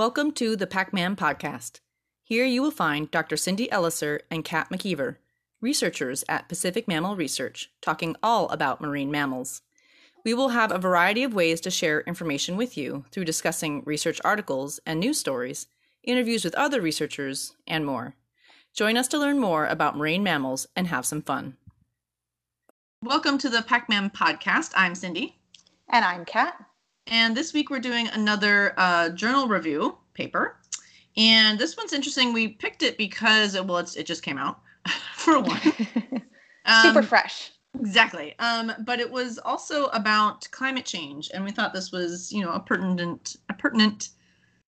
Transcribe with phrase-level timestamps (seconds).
[0.00, 1.80] Welcome to the PacMam podcast.
[2.24, 3.36] Here you will find Dr.
[3.36, 5.16] Cindy Elliser and Kat McKeever,
[5.60, 9.60] researchers at Pacific Mammal Research, talking all about marine mammals.
[10.24, 14.22] We will have a variety of ways to share information with you through discussing research
[14.24, 15.66] articles and news stories,
[16.02, 18.14] interviews with other researchers, and more.
[18.74, 21.58] Join us to learn more about marine mammals and have some fun.
[23.02, 24.72] Welcome to the PacMam podcast.
[24.74, 25.36] I'm Cindy.
[25.90, 26.69] And I'm Kat.
[27.10, 30.56] And this week we're doing another uh, journal review paper.
[31.16, 32.32] And this one's interesting.
[32.32, 34.60] We picked it because, it, well, it's, it just came out
[35.14, 35.60] for one.
[36.66, 37.50] um, Super fresh.
[37.78, 38.38] Exactly.
[38.38, 41.30] Um, but it was also about climate change.
[41.34, 44.10] And we thought this was, you know, a pertinent, a pertinent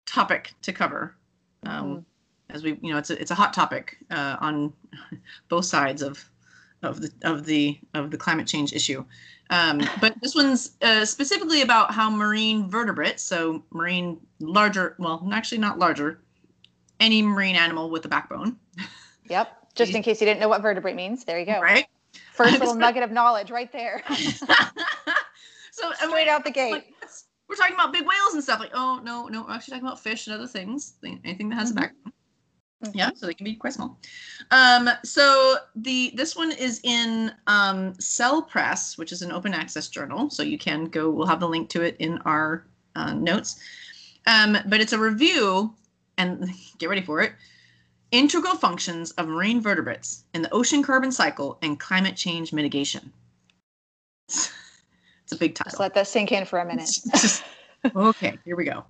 [0.06, 1.16] topic to cover.
[1.64, 2.04] Um, mm
[2.50, 4.72] As we, you know, it's a, it's a hot topic uh, on
[5.48, 6.24] both sides of
[6.82, 9.04] of the of the of the climate change issue.
[9.50, 15.58] Um, but this one's uh, specifically about how marine vertebrates, so marine larger, well, actually
[15.58, 16.20] not larger,
[17.00, 18.56] any marine animal with a backbone.
[19.28, 19.54] Yep.
[19.74, 21.60] Just in case you didn't know what vertebrate means, there you go.
[21.60, 21.86] Right.
[22.32, 24.02] First little nugget of knowledge right there.
[25.70, 26.72] so straight out the gate.
[26.72, 26.94] Like,
[27.48, 28.60] we're talking about big whales and stuff.
[28.60, 30.94] Like, oh no, no, we're actually talking about fish and other things.
[31.02, 31.78] Anything that has mm-hmm.
[31.78, 32.12] a backbone.
[32.84, 32.96] Mm-hmm.
[32.96, 33.98] Yeah, so they can be quite small.
[34.52, 39.88] Um, so the this one is in um, Cell Press, which is an open access
[39.88, 40.30] journal.
[40.30, 41.10] So you can go.
[41.10, 43.60] We'll have the link to it in our uh, notes.
[44.26, 45.74] Um, but it's a review,
[46.18, 47.32] and get ready for it.
[48.12, 53.12] Integral functions of marine vertebrates in the ocean carbon cycle and climate change mitigation.
[54.28, 54.52] it's
[55.32, 55.70] a big title.
[55.70, 56.90] Just let that sink in for a minute.
[57.96, 58.84] okay, here we go.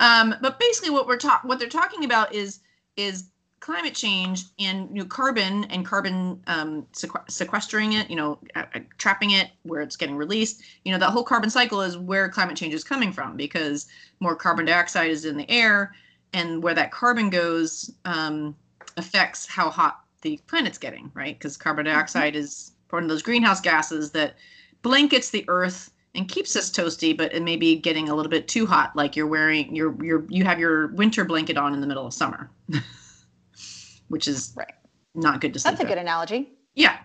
[0.00, 2.60] Um, but basically, what we're talking, what they're talking about is
[2.96, 3.30] is
[3.62, 8.64] climate change and you know, carbon and carbon um, sequ- sequestering it, you know, uh,
[8.74, 10.62] uh, trapping it where it's getting released.
[10.84, 13.86] You know, that whole carbon cycle is where climate change is coming from because
[14.18, 15.94] more carbon dioxide is in the air,
[16.32, 18.56] and where that carbon goes um,
[18.96, 21.38] affects how hot the planet's getting, right?
[21.38, 21.94] Because carbon mm-hmm.
[21.94, 22.42] dioxide mm-hmm.
[22.42, 24.34] is one of those greenhouse gases that
[24.82, 28.48] blankets the Earth and keeps us toasty, but it may be getting a little bit
[28.48, 31.86] too hot, like you're wearing your your you have your winter blanket on in the
[31.86, 32.50] middle of summer,
[34.08, 34.72] which is right.
[35.14, 35.68] not good to see.
[35.68, 36.50] That's a good analogy.
[36.74, 36.98] Yeah,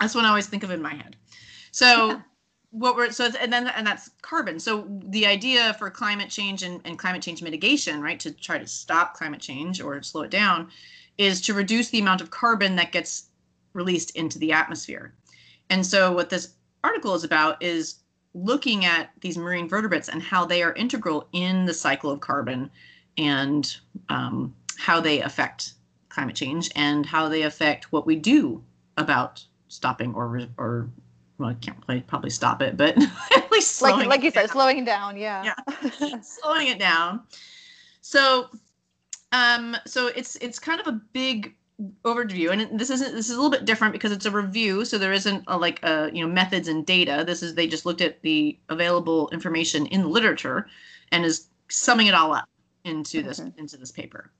[0.00, 1.16] that's what I always think of in my head.
[1.72, 2.08] So.
[2.08, 2.20] Yeah.
[2.72, 4.60] What we're so and then and that's carbon.
[4.60, 8.66] So the idea for climate change and, and climate change mitigation, right, to try to
[8.68, 10.68] stop climate change or slow it down,
[11.18, 13.30] is to reduce the amount of carbon that gets
[13.72, 15.16] released into the atmosphere.
[15.68, 17.99] And so what this article is about is
[18.34, 22.70] looking at these marine vertebrates and how they are integral in the cycle of carbon
[23.18, 23.76] and
[24.08, 25.74] um, how they affect
[26.08, 28.62] climate change and how they affect what we do
[28.96, 30.90] about stopping or or
[31.38, 32.96] well, I can't play, probably stop it, but
[33.36, 35.16] at least slowing like like you said, slowing down.
[35.16, 35.54] Yeah,
[36.00, 37.22] yeah, slowing it down.
[38.02, 38.50] So,
[39.32, 41.54] um, so it's it's kind of a big
[42.04, 44.98] overview and this isn't this is a little bit different because it's a review so
[44.98, 47.24] there isn't a, like a you know methods and data.
[47.26, 50.66] This is they just looked at the available information in the literature
[51.12, 52.48] and is summing it all up
[52.84, 53.58] into this mm-hmm.
[53.58, 54.30] into this paper.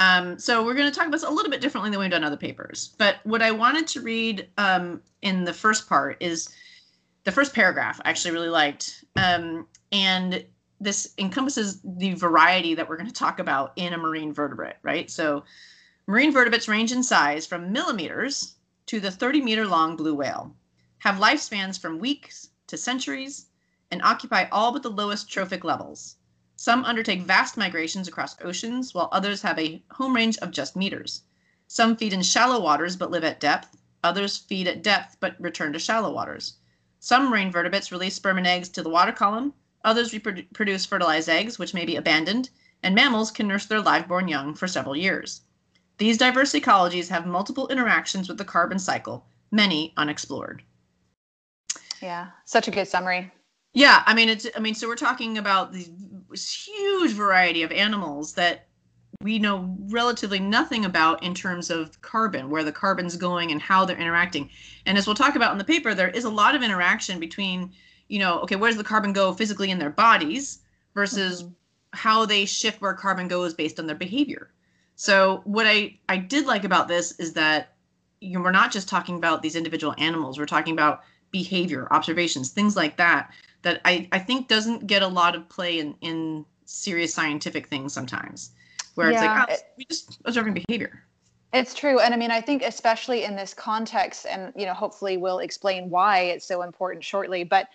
[0.00, 2.22] Um, so we're going to talk about this a little bit differently than we've done
[2.22, 6.54] other papers but what i wanted to read um, in the first part is
[7.24, 10.44] the first paragraph i actually really liked um, and
[10.80, 15.10] this encompasses the variety that we're going to talk about in a marine vertebrate right?
[15.10, 15.42] So
[16.10, 18.54] Marine vertebrates range in size from millimeters
[18.86, 20.56] to the 30 meter long blue whale,
[21.00, 23.48] have lifespans from weeks to centuries,
[23.90, 26.16] and occupy all but the lowest trophic levels.
[26.56, 31.24] Some undertake vast migrations across oceans, while others have a home range of just meters.
[31.66, 35.74] Some feed in shallow waters but live at depth, others feed at depth but return
[35.74, 36.54] to shallow waters.
[36.98, 39.52] Some marine vertebrates release sperm and eggs to the water column,
[39.84, 42.48] others reproduce fertilized eggs, which may be abandoned,
[42.82, 45.42] and mammals can nurse their live born young for several years.
[45.98, 50.62] These diverse ecologies have multiple interactions with the carbon cycle, many unexplored.
[52.00, 53.32] Yeah, such a good summary.
[53.74, 55.88] Yeah, I mean it's I mean so we're talking about this
[56.66, 58.68] huge variety of animals that
[59.20, 63.84] we know relatively nothing about in terms of carbon, where the carbon's going and how
[63.84, 64.48] they're interacting.
[64.86, 67.72] And as we'll talk about in the paper, there is a lot of interaction between,
[68.08, 70.60] you know, okay, where does the carbon go physically in their bodies
[70.94, 71.52] versus mm-hmm.
[71.92, 74.52] how they shift where carbon goes based on their behavior.
[74.98, 77.72] So what I I did like about this is that
[78.20, 80.40] you know, we're not just talking about these individual animals.
[80.40, 83.30] We're talking about behavior, observations, things like that.
[83.62, 87.92] That I I think doesn't get a lot of play in in serious scientific things
[87.92, 88.50] sometimes,
[88.96, 91.04] where yeah, it's like oh, we just observing behavior.
[91.52, 92.00] It's true.
[92.00, 95.90] And I mean, I think especially in this context, and you know, hopefully we'll explain
[95.90, 97.68] why it's so important shortly, but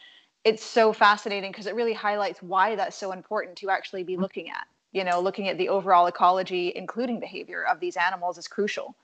[0.44, 4.24] it's so fascinating because it really highlights why that's so important to actually be mm-hmm.
[4.24, 8.48] looking at you know looking at the overall ecology including behavior of these animals is
[8.48, 8.96] crucial.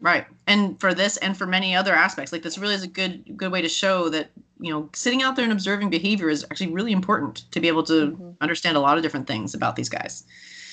[0.00, 0.26] Right.
[0.46, 3.52] And for this and for many other aspects like this really is a good good
[3.52, 4.30] way to show that
[4.60, 7.82] you know sitting out there and observing behavior is actually really important to be able
[7.84, 8.30] to mm-hmm.
[8.40, 10.24] understand a lot of different things about these guys.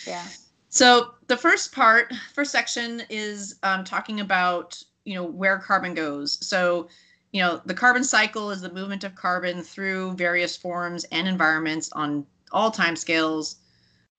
[0.07, 0.24] Yeah.
[0.69, 6.38] So the first part first section is um, talking about you know where carbon goes.
[6.46, 6.88] So
[7.31, 11.92] you know the carbon cycle is the movement of carbon through various forms and environments
[11.94, 13.56] on all time scales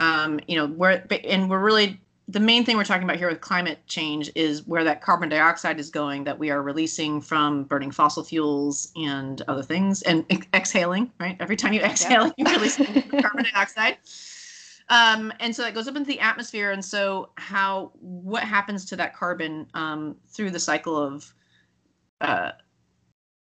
[0.01, 3.41] um, you know where and we're really the main thing we're talking about here with
[3.41, 7.91] climate change is where that carbon dioxide is going that we are releasing from burning
[7.91, 11.37] fossil fuels and other things and ex- exhaling right?
[11.39, 12.77] Every time you exhale you release
[13.21, 13.99] carbon dioxide.
[14.89, 16.71] Um, and so that goes up into the atmosphere.
[16.71, 21.33] And so how what happens to that carbon um, through the cycle of
[22.21, 22.53] uh,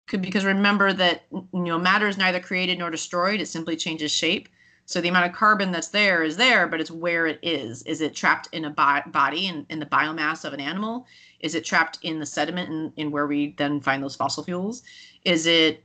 [0.06, 4.12] could because remember that you know matter is neither created nor destroyed it simply changes
[4.12, 4.48] shape
[4.86, 7.82] so the amount of carbon that's there is there, but it's where it is.
[7.82, 11.06] Is it trapped in a bi- body in, in the biomass of an animal?
[11.40, 14.82] Is it trapped in the sediment in, in where we then find those fossil fuels?
[15.24, 15.82] Is it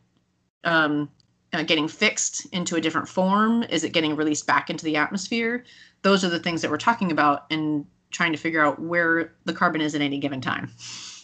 [0.66, 1.10] um,
[1.54, 3.64] uh, getting fixed into a different form?
[3.64, 5.64] Is it getting released back into the atmosphere?
[6.02, 9.54] Those are the things that we're talking about and trying to figure out where the
[9.54, 10.72] carbon is at any given time.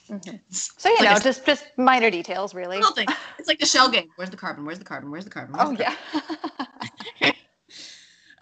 [0.09, 0.35] Mm-hmm.
[0.51, 2.77] So you know, just just minor details, really.
[2.77, 3.07] Little thing.
[3.39, 4.09] It's like the shell game.
[4.15, 4.65] Where's the carbon?
[4.65, 5.11] Where's the carbon?
[5.11, 5.55] Where's the carbon?
[5.55, 6.51] Where's oh the carbon?
[7.19, 7.31] yeah.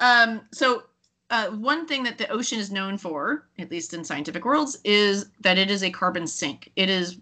[0.04, 0.84] Um, so
[1.30, 5.28] uh, one thing that the ocean is known for, at least in scientific worlds, is
[5.40, 6.70] that it is a carbon sink.
[6.76, 7.20] It is,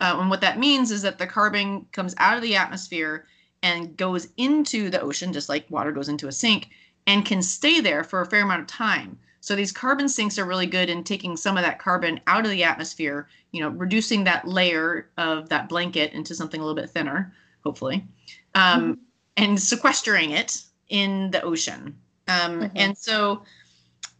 [0.00, 3.26] uh, and what that means is that the carbon comes out of the atmosphere
[3.64, 6.68] and goes into the ocean, just like water goes into a sink,
[7.08, 9.18] and can stay there for a fair amount of time.
[9.40, 12.52] So these carbon sinks are really good in taking some of that carbon out of
[12.52, 16.90] the atmosphere, you know, reducing that layer of that blanket into something a little bit
[16.90, 17.34] thinner,
[17.64, 18.06] hopefully,
[18.54, 18.92] um, mm-hmm.
[19.36, 21.96] and sequestering it in the ocean.
[22.30, 22.76] Um, mm-hmm.
[22.76, 23.42] And so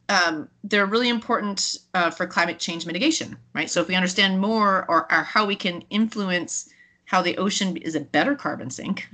[0.08, 3.70] um, they're really important uh, for climate change mitigation, right?
[3.70, 6.68] So if we understand more or, or how we can influence
[7.04, 9.08] how the ocean is a better carbon sink,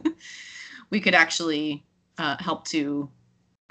[0.90, 1.84] we could actually
[2.18, 3.08] uh, help to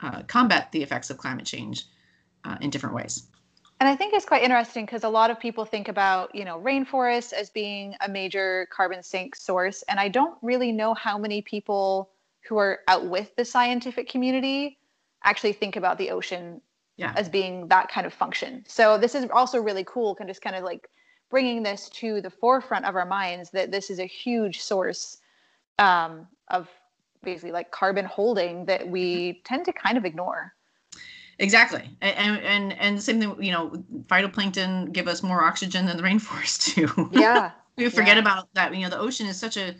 [0.02, 1.86] uh, combat the effects of climate change
[2.46, 3.24] uh, in different ways.
[3.80, 6.60] And I think it's quite interesting because a lot of people think about, you know,
[6.60, 9.84] rainforests as being a major carbon sink source.
[9.84, 12.10] And I don't really know how many people
[12.48, 14.78] who are out with the scientific community
[15.24, 16.62] actually think about the ocean
[16.98, 17.14] yeah.
[17.16, 18.64] as being that kind of function.
[18.68, 20.90] So this is also really cool, kind of just kind of like
[21.30, 25.18] bringing this to the forefront of our minds that this is a huge source
[25.78, 26.68] um, of
[27.24, 30.54] basically like carbon holding that we tend to kind of ignore.
[31.42, 33.42] Exactly, and and and the same thing.
[33.42, 37.10] You know, phytoplankton give us more oxygen than the rainforest do.
[37.18, 38.22] Yeah, we forget yeah.
[38.22, 38.76] about that.
[38.76, 39.74] You know, the ocean is such a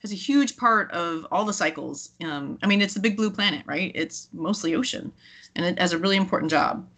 [0.00, 2.10] has a huge part of all the cycles.
[2.24, 3.92] Um, I mean, it's the big blue planet, right?
[3.94, 5.12] It's mostly ocean,
[5.56, 6.88] and it has a really important job.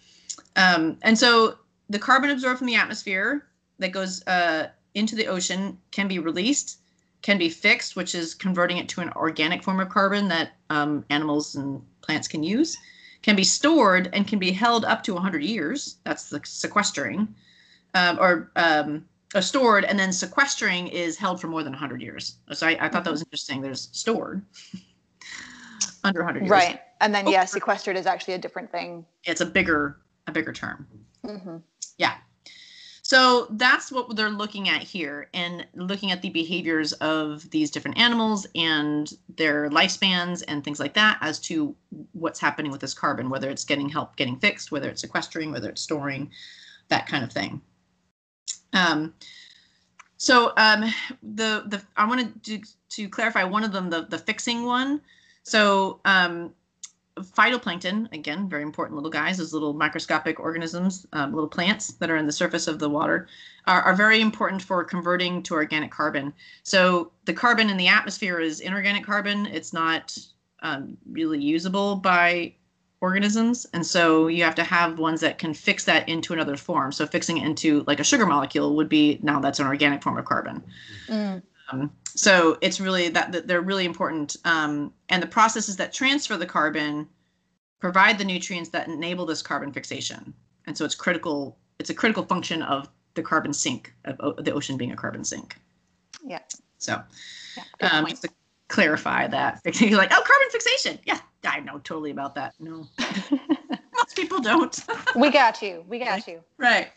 [0.57, 1.57] Um, and so
[1.89, 3.47] the carbon absorbed from the atmosphere
[3.79, 6.79] that goes uh, into the ocean can be released,
[7.23, 11.05] can be fixed, which is converting it to an organic form of carbon that um,
[11.11, 12.77] animals and plants can use,
[13.23, 15.97] can be stored, and can be held up to 100 years.
[16.05, 17.35] That's the sequestering,
[17.95, 19.05] um, or um,
[19.35, 22.37] uh, stored and then sequestering is held for more than 100 years.
[22.53, 23.11] So i, I thought that mm-hmm.
[23.13, 23.61] was interesting.
[23.61, 24.45] There's stored
[26.05, 26.51] under 100 years.
[26.51, 26.81] Right.
[27.01, 29.05] And then oh, yeah sequestered is actually a different thing.
[29.25, 30.87] It's a bigger a bigger term.
[31.25, 31.57] Mm-hmm.
[31.99, 32.15] yeah.
[33.03, 37.99] So that's what they're looking at here and looking at the behaviors of these different
[37.99, 41.75] animals and their lifespans and things like that as to
[42.13, 45.69] what's happening with this carbon whether it's getting help getting fixed whether it's sequestering whether
[45.69, 46.31] it's storing
[46.87, 47.61] that kind of thing
[48.73, 49.15] um,
[50.17, 50.83] so um,
[51.23, 52.61] the the I wanted to
[52.91, 55.01] to clarify one of them, the the fixing one.
[55.43, 56.53] So um,
[57.19, 62.17] phytoplankton, again, very important little guys, those little microscopic organisms, um, little plants that are
[62.17, 63.29] in the surface of the water,
[63.67, 66.33] are, are very important for converting to organic carbon.
[66.63, 69.47] So the carbon in the atmosphere is inorganic carbon.
[69.47, 70.17] It's not
[70.63, 72.55] um, really usable by
[73.01, 76.93] organisms and so you have to have ones that can fix that into another form.
[76.93, 80.19] So fixing it into like a sugar molecule would be now that's an organic form
[80.19, 80.63] of carbon.
[81.09, 81.43] Mm.
[81.73, 86.37] um, so it's really that, that they're really important um, and the processes that transfer
[86.37, 87.09] the carbon
[87.79, 90.35] provide the nutrients that enable this carbon fixation.
[90.67, 94.77] And so it's critical it's a critical function of the carbon sink of the ocean
[94.77, 95.57] being a carbon sink.
[96.23, 96.41] Yeah.
[96.77, 97.03] So
[97.57, 98.29] yeah, um, just to
[98.69, 99.63] clarify that.
[99.81, 100.99] You're like oh carbon fixation.
[101.05, 102.55] Yeah I know totally about that.
[102.61, 104.79] No, most people don't.
[105.17, 105.85] we got you.
[105.89, 106.41] We got you.
[106.59, 106.89] Right.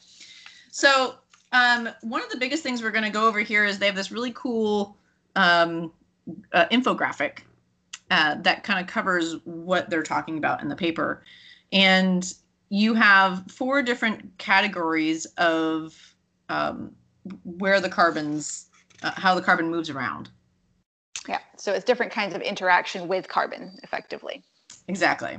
[0.71, 1.15] So,
[1.51, 3.95] um, one of the biggest things we're going to go over here is they have
[3.95, 4.97] this really cool
[5.35, 5.91] um,
[6.51, 7.39] uh, infographic.
[8.11, 11.23] uh, that kind of covers what they're talking about in the paper.
[11.71, 12.31] And
[12.69, 15.95] you have four different categories of
[16.49, 16.91] um,
[17.43, 18.67] where the carbons,
[19.01, 20.29] uh, how the carbon moves around.
[21.27, 24.43] Yeah, so it's different kinds of interaction with carbon, effectively.
[24.87, 25.37] Exactly.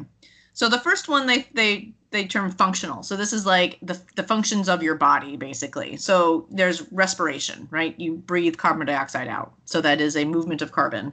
[0.54, 3.02] So the first one they they they term functional.
[3.02, 5.96] So this is like the the functions of your body basically.
[5.96, 7.98] So there's respiration, right?
[7.98, 9.52] You breathe carbon dioxide out.
[9.64, 11.12] So that is a movement of carbon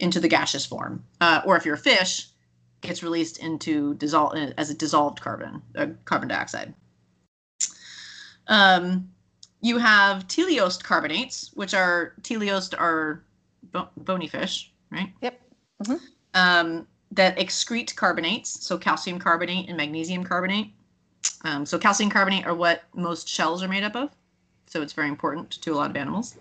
[0.00, 1.04] into the gaseous form.
[1.20, 2.28] Uh, or if you're a fish,
[2.80, 6.74] gets released into dissolve as a dissolved carbon, uh, carbon dioxide.
[8.48, 9.10] Um,
[9.60, 13.22] you have teleost carbonates, which are teleost are
[13.72, 15.12] bo- bony fish, right?
[15.20, 15.40] Yep.
[15.82, 15.96] Mm-hmm.
[16.34, 20.72] Um, that excrete carbonates, so calcium carbonate and magnesium carbonate.
[21.44, 24.10] Um, so calcium carbonate are what most shells are made up of.
[24.66, 26.36] So it's very important to a lot of animals.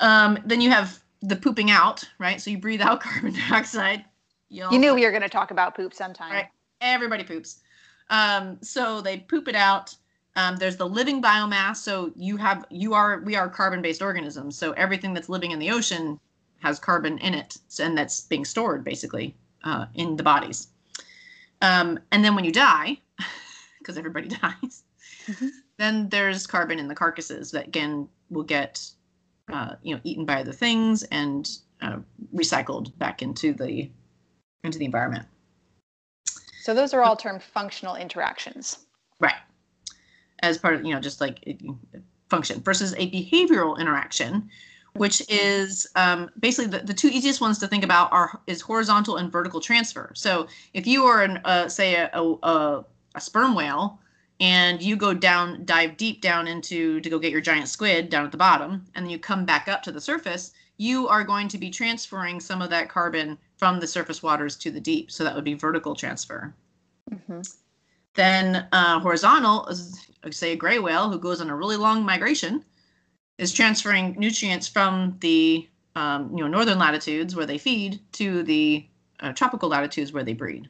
[0.00, 2.40] Um, then you have the pooping out, right?
[2.40, 4.04] So you breathe out carbon dioxide.
[4.48, 6.32] You, you knew we were going to talk about poop sometime.
[6.32, 6.48] Right.
[6.80, 7.60] Everybody poops.
[8.08, 9.94] Um, so they poop it out.
[10.36, 11.76] Um, there's the living biomass.
[11.76, 14.56] So you have, you are, we are carbon based organisms.
[14.56, 16.20] So everything that's living in the ocean
[16.60, 19.34] has carbon in it, and that's being stored basically
[19.64, 20.68] uh, in the bodies.
[21.62, 22.98] Um, and then when you die,
[23.78, 24.84] because everybody dies,
[25.26, 25.48] mm-hmm.
[25.78, 28.86] then there's carbon in the carcasses that again will get
[29.52, 31.98] uh, you know eaten by other things and uh,
[32.34, 33.90] recycled back into the
[34.64, 35.26] into the environment.
[36.60, 38.80] So those are all termed functional interactions.
[39.18, 39.34] Right.
[40.42, 41.58] As part of you know just like
[42.28, 44.48] function versus a behavioral interaction,
[44.94, 49.16] which is um, basically the, the two easiest ones to think about are is horizontal
[49.16, 50.12] and vertical transfer.
[50.14, 54.00] So if you are an uh, say a, a, a sperm whale
[54.40, 58.24] and you go down dive deep down into to go get your giant squid down
[58.24, 61.46] at the bottom and then you come back up to the surface you are going
[61.46, 65.22] to be transferring some of that carbon from the surface waters to the deep so
[65.22, 66.54] that would be vertical transfer
[67.12, 67.40] mm-hmm.
[68.14, 69.68] Then uh, horizontal
[70.30, 72.64] say a gray whale who goes on a really long migration
[73.38, 78.86] is transferring nutrients from the um, you know northern latitudes where they feed to the
[79.20, 80.68] uh, tropical latitudes where they breed.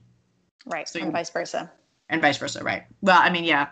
[0.66, 1.70] Right, so and vice versa.
[2.08, 2.84] And vice versa, right?
[3.02, 3.68] Well, I mean, yeah,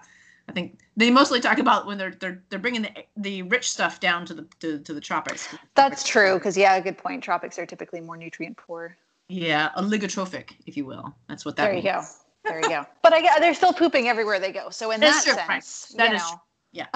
[0.49, 4.01] I think they mostly talk about when they're they're they're bringing the the rich stuff
[4.01, 5.49] down to the to, to the tropics.
[5.75, 7.23] That's true, because yeah, a good point.
[7.23, 8.97] Tropics are typically more nutrient poor.
[9.29, 11.15] Yeah, oligotrophic, if you will.
[11.29, 11.65] That's what that.
[11.65, 11.85] There means.
[11.85, 12.03] you go.
[12.49, 12.87] There you go.
[13.03, 14.71] But I, they're still pooping everywhere they go.
[14.71, 16.11] So in That's that true, sense, right.
[16.11, 16.41] that is, know.
[16.73, 16.87] yeah,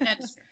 [0.00, 0.44] that is true.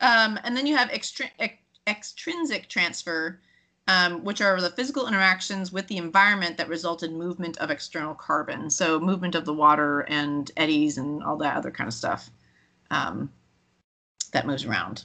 [0.00, 3.40] Um, and then you have extri- ex- extrinsic transfer,
[3.88, 8.14] um, which are the physical interactions with the environment that result in movement of external
[8.14, 8.70] carbon.
[8.70, 12.30] So movement of the water and eddies and all that other kind of stuff
[12.90, 13.30] um,
[14.32, 15.04] that moves around.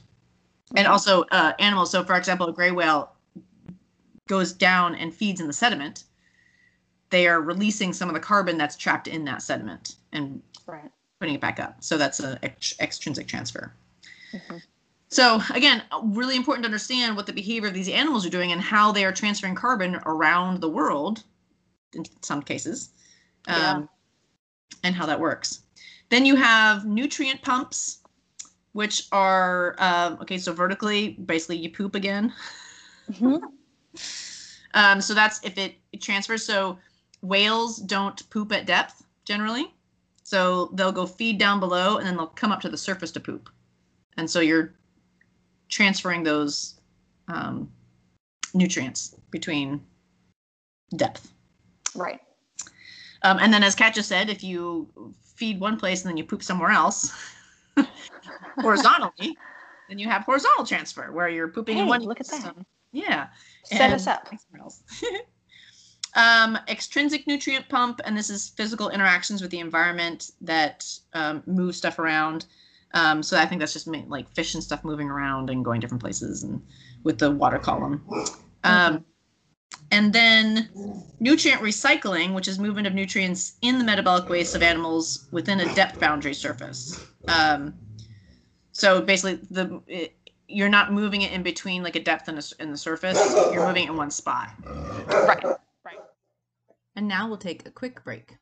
[0.74, 1.90] And also uh, animals.
[1.90, 3.12] So, for example, a gray whale
[4.28, 6.04] goes down and feeds in the sediment.
[7.10, 10.90] They are releasing some of the carbon that's trapped in that sediment and right.
[11.20, 11.76] putting it back up.
[11.80, 13.72] So that's an ex- extrinsic transfer.
[14.32, 14.56] Mm-hmm.
[15.08, 18.60] So again, really important to understand what the behavior of these animals are doing and
[18.60, 21.22] how they are transferring carbon around the world,
[21.94, 22.90] in some cases,
[23.46, 23.82] um, yeah.
[24.82, 25.60] and how that works.
[26.08, 27.98] Then you have nutrient pumps,
[28.72, 30.38] which are uh, okay.
[30.38, 32.32] So vertically, basically, you poop again.
[33.10, 33.44] Mm-hmm.
[34.74, 36.44] um, so that's if it, it transfers.
[36.44, 36.78] So
[37.22, 39.72] whales don't poop at depth generally.
[40.22, 43.20] So they'll go feed down below and then they'll come up to the surface to
[43.20, 43.48] poop.
[44.16, 44.74] And so you're
[45.68, 46.80] transferring those
[47.28, 47.70] um,
[48.54, 49.80] nutrients between
[50.96, 51.32] depth.
[51.94, 52.20] Right.
[53.22, 56.24] Um, and then, as Kat just said, if you feed one place and then you
[56.24, 57.12] poop somewhere else
[58.58, 59.36] horizontally,
[59.88, 62.02] then you have horizontal transfer where you're pooping hey, in one.
[62.02, 62.54] Look at that.
[62.92, 63.28] Yeah.
[63.64, 64.28] Set us up.
[66.16, 71.76] um, extrinsic nutrient pump, and this is physical interactions with the environment that um, move
[71.76, 72.46] stuff around.
[72.94, 76.02] Um, so I think that's just like fish and stuff moving around and going different
[76.02, 76.62] places and
[77.04, 78.02] with the water column.
[78.64, 79.04] Um,
[79.90, 80.70] and then
[81.20, 85.74] nutrient recycling, which is movement of nutrients in the metabolic waste of animals within a
[85.74, 87.04] depth boundary surface.
[87.28, 87.74] Um,
[88.72, 90.16] so basically, the it,
[90.48, 93.18] you're not moving it in between like a depth and, a, the surface.
[93.52, 94.50] You're moving it in one spot.
[95.06, 95.56] Right.
[96.96, 98.38] And now we'll take a quick break.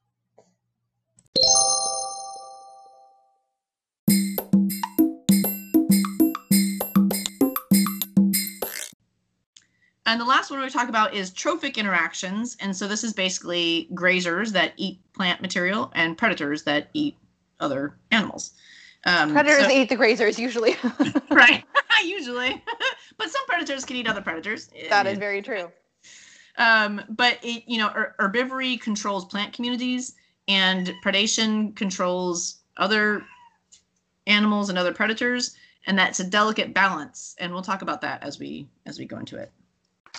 [10.06, 12.56] And the last one we talk about is trophic interactions.
[12.60, 17.16] And so this is basically grazers that eat plant material and predators that eat
[17.58, 18.52] other animals.
[19.06, 20.76] Um, predators so, eat the grazers usually.
[21.30, 21.64] right,
[22.04, 22.62] usually.
[23.18, 24.70] but some predators can eat other predators.
[24.88, 25.72] That is very true.
[26.56, 30.14] Um, but it, you know, herbivory controls plant communities,
[30.48, 33.24] and predation controls other
[34.26, 35.56] animals and other predators,
[35.86, 37.34] and that's a delicate balance.
[37.38, 39.50] And we'll talk about that as we as we go into it.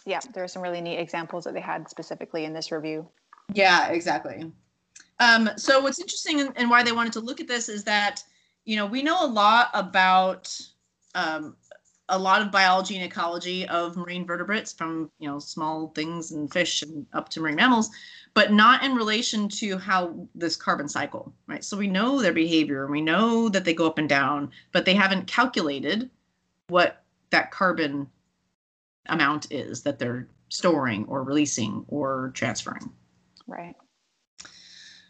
[0.05, 3.07] Yeah, there are some really neat examples that they had specifically in this review.
[3.53, 4.51] Yeah, exactly.
[5.19, 8.23] Um, so what's interesting and, and why they wanted to look at this is that
[8.65, 10.55] you know we know a lot about
[11.15, 11.55] um,
[12.09, 16.51] a lot of biology and ecology of marine vertebrates from you know small things and
[16.51, 17.89] fish and up to marine mammals
[18.33, 22.83] but not in relation to how this carbon cycle right so we know their behavior
[22.83, 26.09] and we know that they go up and down but they haven't calculated
[26.67, 28.07] what that carbon
[29.07, 32.91] amount is that they're storing or releasing or transferring
[33.47, 33.75] Right.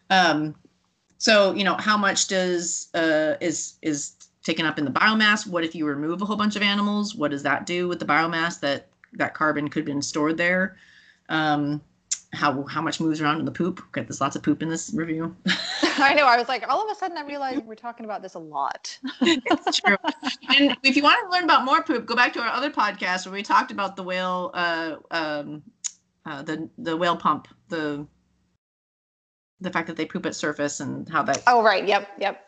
[0.10, 0.56] um,
[1.18, 5.46] so you know, how much does uh, is is taken up in the biomass?
[5.46, 7.16] What if you remove a whole bunch of animals?
[7.16, 10.78] What does that do with the biomass that that carbon could have been stored there?
[11.28, 11.82] Um,
[12.32, 13.82] how how much moves around in the poop?
[13.88, 15.36] Okay, there's lots of poop in this review.
[15.98, 16.26] I know.
[16.26, 18.98] I was like, all of a sudden, I realized we're talking about this a lot.
[19.22, 19.98] it's true.
[20.56, 23.26] And if you want to learn about more poop, go back to our other podcast
[23.26, 25.64] where we talked about the whale, uh, um,
[26.26, 28.06] uh, the the whale pump, the
[29.62, 31.88] the fact that they poop at surface and how that Oh, right.
[31.88, 32.10] Yep.
[32.20, 32.45] Yep.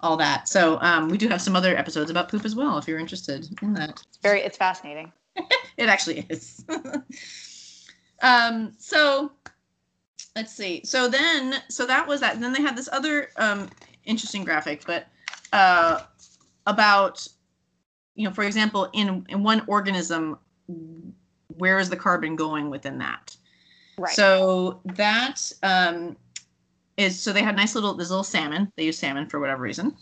[0.00, 0.48] All that.
[0.48, 3.48] So um, we do have some other episodes about poop as well, if you're interested
[3.62, 4.02] in that.
[4.08, 4.40] It's very.
[4.40, 5.12] It's fascinating.
[5.76, 6.64] It actually is.
[8.20, 9.30] um, so
[10.34, 10.82] let's see.
[10.84, 12.34] So then, so that was that.
[12.34, 13.68] And then they had this other um,
[14.04, 15.06] interesting graphic, but
[15.52, 16.02] uh,
[16.66, 17.26] about,
[18.16, 20.36] you know, for example, in in one organism,
[21.58, 23.36] where is the carbon going within that?
[23.96, 24.12] Right.
[24.12, 26.16] So that um,
[26.98, 28.70] is so they had nice little this little salmon.
[28.76, 29.96] They use salmon for whatever reason.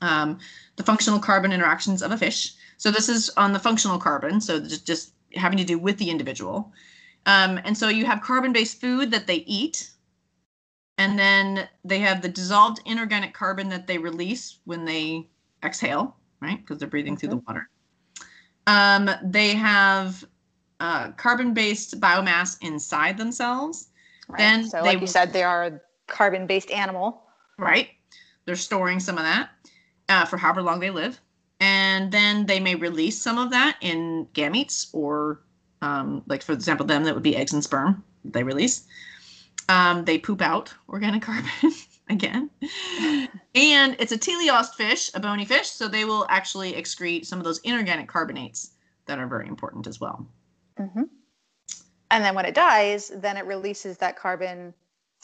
[0.00, 0.38] Um,
[0.76, 2.54] the functional carbon interactions of a fish.
[2.78, 4.40] So this is on the functional carbon.
[4.40, 6.72] So just just having to do with the individual.
[7.26, 9.90] Um, and so you have carbon-based food that they eat,
[10.96, 15.28] and then they have the dissolved inorganic carbon that they release when they
[15.64, 16.60] exhale, right?
[16.60, 17.68] Because they're breathing through the water.
[18.68, 20.24] Um, they have
[20.78, 23.88] uh, carbon-based biomass inside themselves.
[24.28, 24.38] right.
[24.38, 27.22] then so, they like you said, they are a carbon-based animal.
[27.58, 27.88] right?
[28.44, 29.50] They're storing some of that
[30.08, 31.20] uh, for however long they live.
[31.58, 35.40] And then they may release some of that in gametes or,
[35.80, 38.84] um, like, for example, them, that would be eggs and sperm they release.
[39.68, 41.72] Um, they poop out organic carbon
[42.10, 42.50] again.
[43.54, 47.44] And it's a teleost fish, a bony fish, so they will actually excrete some of
[47.44, 48.72] those inorganic carbonates
[49.06, 50.26] that are very important as well.
[50.76, 51.04] hmm
[52.10, 54.74] And then when it dies, then it releases that carbon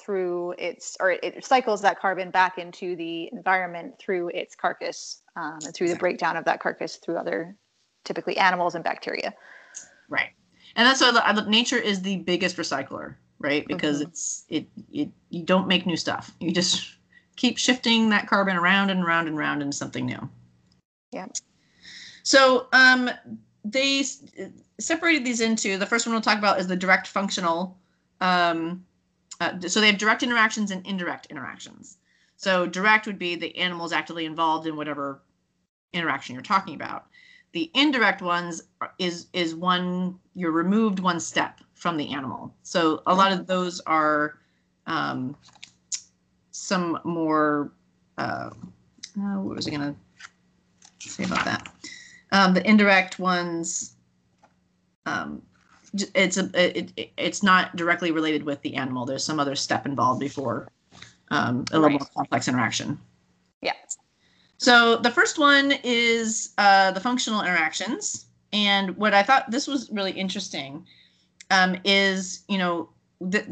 [0.02, 5.58] through its, or it cycles that carbon back into the environment through its carcass um,
[5.64, 7.56] and through the breakdown of that carcass through other,
[8.04, 9.32] typically animals and bacteria.
[10.08, 10.30] Right.
[10.76, 13.66] And that's why the, I- nature is the biggest recycler, right?
[13.66, 14.08] Because Mhm.
[14.08, 16.30] it's it it you don't make new stuff.
[16.40, 16.96] You just
[17.36, 20.28] keep shifting that carbon around and around and around into something new.
[21.12, 21.26] Yeah.
[22.22, 23.10] So um
[23.64, 24.22] they s-
[24.78, 27.78] separated these into the first one we'll talk about is the direct functional
[28.20, 28.84] um
[29.42, 31.98] uh, so they have direct interactions and indirect interactions.
[32.36, 35.20] So direct would be the animals actively involved in whatever
[35.92, 37.06] interaction you're talking about.
[37.50, 38.62] The indirect ones
[38.98, 42.54] is is one you're removed one step from the animal.
[42.62, 44.38] So a lot of those are
[44.86, 45.36] um,
[46.52, 47.72] some more.
[48.16, 48.50] Uh,
[49.18, 49.96] uh, what was I gonna
[51.00, 51.68] say about that?
[52.30, 53.96] Um, the indirect ones.
[55.04, 55.42] Um,
[56.14, 59.04] it's a it, it, it's not directly related with the animal.
[59.04, 60.68] There's some other step involved before
[61.30, 62.00] um, a little Right.
[62.00, 62.98] more complex interaction.
[63.60, 63.72] Yeah.
[64.58, 69.90] So the first one is uh, the functional interactions, and what I thought this was
[69.90, 70.86] really interesting
[71.50, 72.88] um, is you know
[73.20, 73.44] the,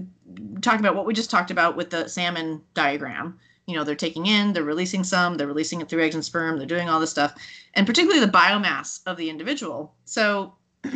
[0.61, 3.38] talking about what we just talked about with the salmon diagram.
[3.66, 6.59] You know, they're taking in, they're releasing some, they're releasing it through eggs and sperm,
[6.59, 7.35] they're doing all this stuff,
[7.74, 9.94] and particularly the biomass of the individual.
[10.07, 10.55] So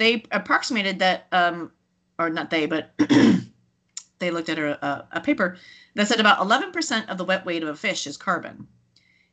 [0.00, 1.70] they approximated that, um,
[2.18, 2.94] or not they, but
[4.18, 5.58] they looked at a, a, a paper
[5.94, 8.66] that said about 11% of the wet weight of a fish is carbon.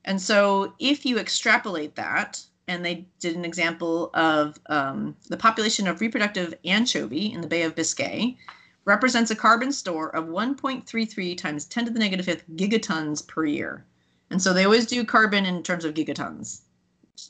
[0.04, 5.88] And so if you extrapolate that, and they did an example of um, the population
[5.88, 8.38] of reproductive anchovy in the Bay of Biscay
[8.84, 13.86] represents a carbon store of 1.33 times 10 to the negative fifth gigatons per year.
[14.32, 16.64] And so they always do carbon in terms of gigatons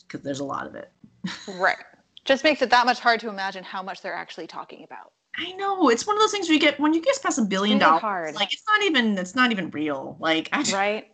[0.08, 0.92] because there's a lot of it.
[1.48, 1.78] Right.
[2.28, 5.14] Just makes it that much hard to imagine how much they're actually talking about.
[5.38, 7.44] I know it's one of those things where you get when you get past a
[7.44, 8.36] billion dollars, hard.
[8.36, 10.18] like it's not even it's not even real.
[10.20, 11.06] Like I Right?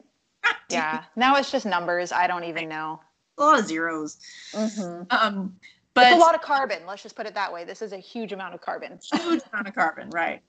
[0.70, 1.04] Yeah.
[1.16, 2.12] Now it's just numbers.
[2.12, 3.00] I don't even know.
[3.38, 4.18] a lot of zeros.
[4.54, 5.56] hmm Um,
[5.94, 6.80] but it's a lot of carbon.
[6.88, 7.64] Let's just put it that way.
[7.64, 9.00] This is a huge amount of carbon.
[9.14, 10.42] huge amount of carbon, right?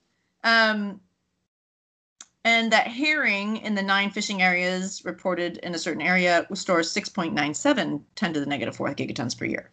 [0.43, 0.99] Um,
[2.43, 8.01] and that herring in the nine fishing areas reported in a certain area stores 6.97
[8.15, 9.69] 10 to the negative fourth gigatons per year.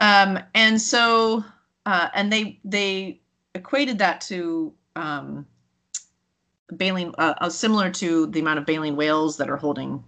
[0.00, 1.44] Um, and so,
[1.86, 3.20] uh, and they they
[3.54, 5.46] equated that to um,
[6.72, 10.02] baleen, uh, uh, similar to the amount of baleen whales that are holding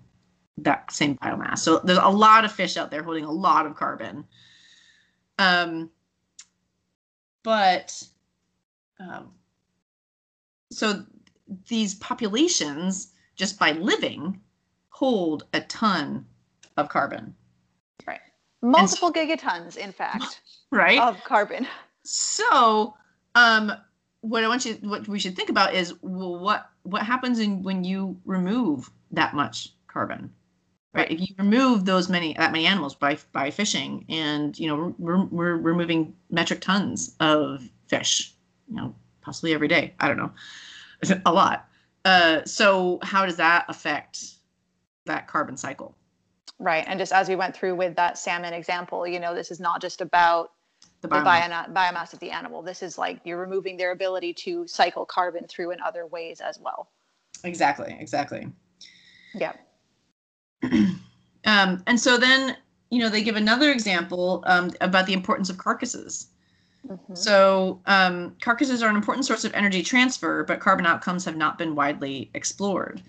[0.59, 1.59] that same biomass.
[1.59, 4.25] So there's a lot of fish out there holding a lot of carbon.
[5.39, 5.91] Um,
[7.43, 8.03] but
[9.01, 9.33] um,
[10.71, 11.05] so
[11.69, 14.41] these populations, just by living,
[14.91, 16.27] hold a ton
[16.77, 17.35] of carbon.
[18.07, 18.21] Right.
[18.63, 20.41] Multiple so, gigatons, in fact.
[20.75, 20.99] Right.
[20.99, 21.67] Of carbon.
[22.03, 22.95] So,
[23.35, 23.73] um,
[24.23, 27.63] what I want you, what we should think about is, well, what what happens in
[27.63, 30.33] when you remove that much carbon?
[30.93, 34.95] right if you remove those many that many animals by by fishing and you know
[34.99, 38.35] we're, we're removing metric tons of fish
[38.69, 40.33] you know possibly every day i don't know
[41.27, 41.69] a lot
[42.05, 44.25] uh, so how does that affect
[45.07, 45.95] that carbon cycle
[46.59, 49.61] right and just as we went through with that salmon example you know this is
[49.61, 50.51] not just about
[51.01, 51.67] the, biomass.
[51.67, 55.47] the biomass of the animal this is like you're removing their ability to cycle carbon
[55.49, 56.91] through in other ways as well
[57.45, 58.47] exactly exactly
[59.35, 59.53] yeah
[61.45, 62.57] um, and so then,
[62.91, 66.29] you know, they give another example um, about the importance of carcasses.
[66.89, 67.15] Mm-hmm.
[67.15, 71.59] So um, carcasses are an important source of energy transfer, but carbon outcomes have not
[71.59, 73.03] been widely explored.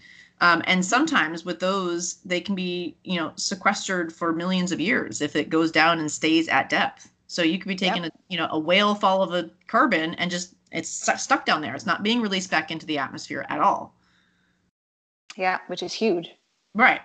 [0.43, 5.21] Um, and sometimes with those, they can be, you know, sequestered for millions of years
[5.21, 7.09] if it goes down and stays at depth.
[7.27, 8.13] So you could be taking yep.
[8.13, 11.73] a, you know, a whale fall of a carbon and just it's stuck down there.
[11.73, 13.95] It's not being released back into the atmosphere at all.
[15.37, 16.29] Yeah, which is huge.
[16.75, 16.99] Right.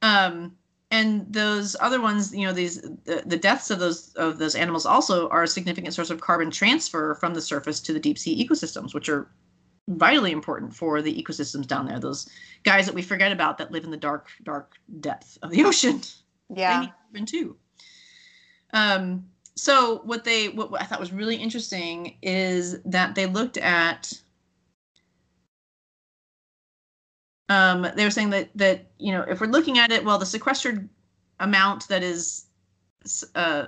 [0.00, 0.56] Um,
[0.90, 4.86] and those other ones, you know, these the, the deaths of those of those animals
[4.86, 8.42] also are a significant source of carbon transfer from the surface to the deep sea
[8.42, 9.28] ecosystems, which are
[9.88, 12.00] vitally important for the ecosystems down there.
[12.00, 12.28] Those
[12.62, 16.00] guys that we forget about that live in the dark, dark depth of the ocean.
[16.54, 16.86] Yeah.
[17.12, 17.56] They need too.
[18.72, 23.56] Um, so what they what, what I thought was really interesting is that they looked
[23.56, 24.12] at
[27.48, 30.26] um, they were saying that that you know if we're looking at it, well, the
[30.26, 30.88] sequestered
[31.40, 32.46] amount that is
[33.34, 33.66] uh,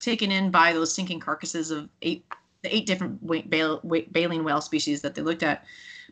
[0.00, 2.24] taken in by those sinking carcasses of eight
[2.64, 5.64] the eight different baleen whale species that they looked at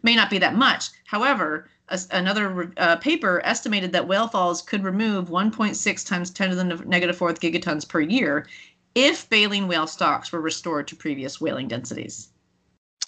[0.03, 0.91] may not be that much.
[1.07, 6.57] However, a, another uh, paper estimated that whale falls could remove 1.6 times 10 to
[6.57, 8.47] the negative fourth gigatons per year
[8.95, 12.29] if baleen whale stocks were restored to previous whaling densities.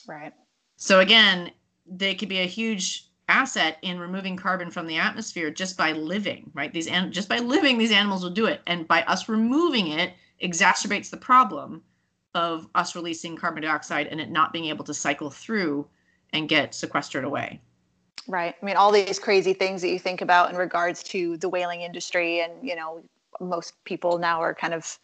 [0.07, 0.33] Right.
[0.77, 1.51] So again,
[1.87, 6.51] they could be a huge asset in removing carbon from the atmosphere just by living
[6.53, 9.89] right these and just by living these animals will do it and by us removing
[9.89, 11.83] it exacerbates the problem
[12.35, 15.87] of us releasing carbon dioxide and it not being able to cycle through
[16.33, 17.61] and get sequestered away.
[18.27, 18.55] Right.
[18.61, 21.83] I mean all these crazy things that you think about in regards to the whaling
[21.83, 23.03] industry and you know
[23.40, 24.99] most people now are kind of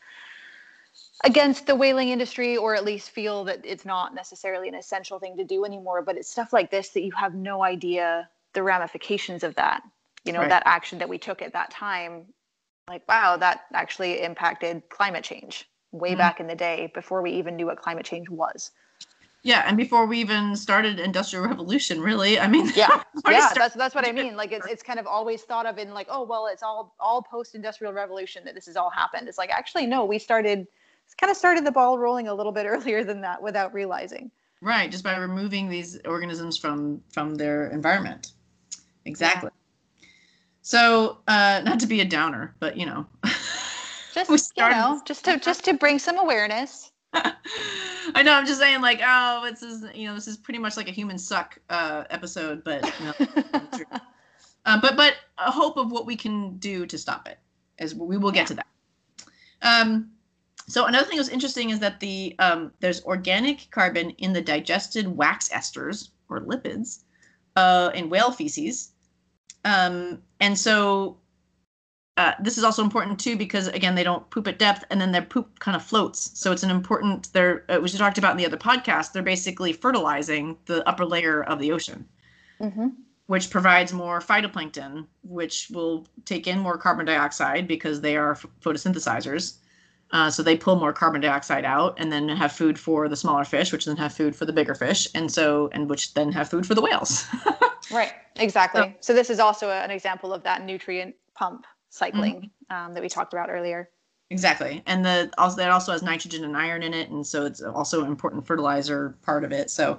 [1.25, 5.37] against the whaling industry or at least feel that it's not necessarily an essential thing
[5.37, 6.03] to do anymore.
[6.03, 9.83] But it's stuff like this that you have no idea the ramifications of that.
[10.25, 10.49] You know right.
[10.49, 12.27] that action that we took at that time
[12.89, 16.19] like wow that actually impacted climate change way mm-hmm.
[16.19, 18.71] back in the day before we even knew what climate change was
[19.43, 23.95] yeah and before we even started industrial revolution really i mean yeah yeah that's that's
[23.95, 26.47] what i mean like it's, it's kind of always thought of in like oh well
[26.47, 30.05] it's all all post industrial revolution that this has all happened it's like actually no
[30.05, 30.67] we started
[31.21, 34.31] kind of started the ball rolling a little bit earlier than that without realizing.
[34.63, 38.33] Right, just by removing these organisms from from their environment.
[39.07, 39.51] Exactly.
[39.51, 40.07] Yeah.
[40.63, 43.07] So, uh, not to be a downer, but you know,
[44.29, 46.93] just you know, just to just to bring some awareness.
[47.13, 48.33] I know.
[48.33, 50.93] I'm just saying, like, oh, this is you know, this is pretty much like a
[50.93, 53.15] human suck uh, episode, but know,
[54.67, 57.39] uh, but but a hope of what we can do to stop it,
[57.79, 58.47] as we will get yeah.
[58.47, 58.67] to that.
[59.63, 60.11] Um,
[60.69, 64.41] so another thing that was interesting is that the um, there's organic carbon in the
[64.41, 67.01] digested wax esters or lipids
[67.57, 68.93] uh, in whale feces,
[69.65, 71.17] um, and so
[72.21, 75.11] uh, this is also important too because again they don't poop at depth and then
[75.11, 76.31] their poop kind of floats.
[76.39, 77.33] So it's an important.
[77.33, 79.13] They're uh, which we talked about in the other podcast.
[79.13, 82.07] They're basically fertilizing the upper layer of the ocean.
[82.61, 82.89] Mm-hmm
[83.31, 89.59] which provides more phytoplankton, which will take in more carbon dioxide because they are photosynthesizers.
[90.11, 93.45] Uh, so they pull more carbon dioxide out and then have food for the smaller
[93.45, 96.51] fish, which then have food for the bigger fish, and so and which then have
[96.51, 97.25] food for the whales.
[97.93, 98.83] right, exactly.
[98.99, 102.87] So, so, this is also an example of that nutrient pump cycling mm-hmm.
[102.87, 103.91] um, that we talked about earlier.
[104.31, 107.61] exactly and the also that also has nitrogen and iron in it and so it's
[107.61, 109.99] also an important fertilizer part of it so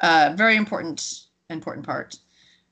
[0.00, 2.16] uh, very important important part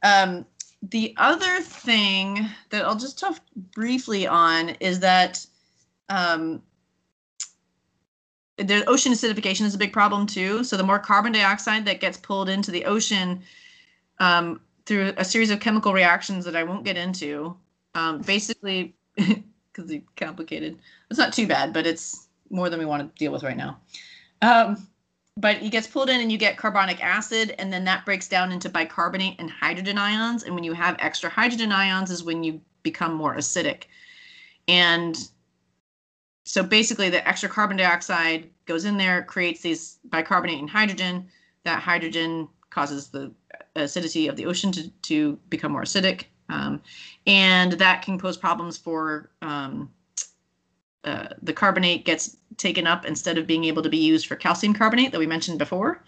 [0.02, 0.46] um,
[0.82, 3.40] the other thing that i'll just talk
[3.74, 5.44] briefly on is that
[6.08, 6.62] um,
[8.56, 12.16] the ocean acidification is a big problem too so the more carbon dioxide that gets
[12.16, 13.42] pulled into the ocean
[14.20, 17.56] um, through a series of chemical reactions that i won't get into
[17.94, 20.78] um, basically because it's complicated.
[21.10, 23.78] It's not too bad, but it's more than we want to deal with right now.
[24.42, 24.88] Um,
[25.36, 28.52] but it gets pulled in and you get carbonic acid, and then that breaks down
[28.52, 30.42] into bicarbonate and hydrogen ions.
[30.42, 33.84] And when you have extra hydrogen ions, is when you become more acidic.
[34.68, 35.16] And
[36.44, 41.28] so basically, the extra carbon dioxide goes in there, creates these bicarbonate and hydrogen.
[41.64, 43.32] That hydrogen causes the
[43.76, 46.24] acidity of the ocean to, to become more acidic.
[46.50, 46.82] Um,
[47.26, 49.90] and that can pose problems for um,
[51.04, 54.74] uh, the carbonate gets taken up instead of being able to be used for calcium
[54.74, 56.02] carbonate that we mentioned before.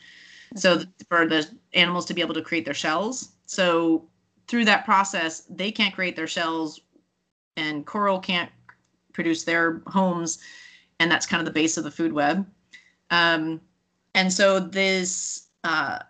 [0.54, 0.90] So Mm-hmm.
[1.08, 3.32] for the animals to be able to create their shells.
[3.46, 4.06] So
[4.48, 6.80] through that process, they can't create their shells,
[7.56, 8.50] and coral can't
[9.12, 10.38] produce their homes,
[11.00, 12.46] and that's kind of the base of the food web.
[13.10, 13.60] Um,
[14.14, 16.00] and so this uh,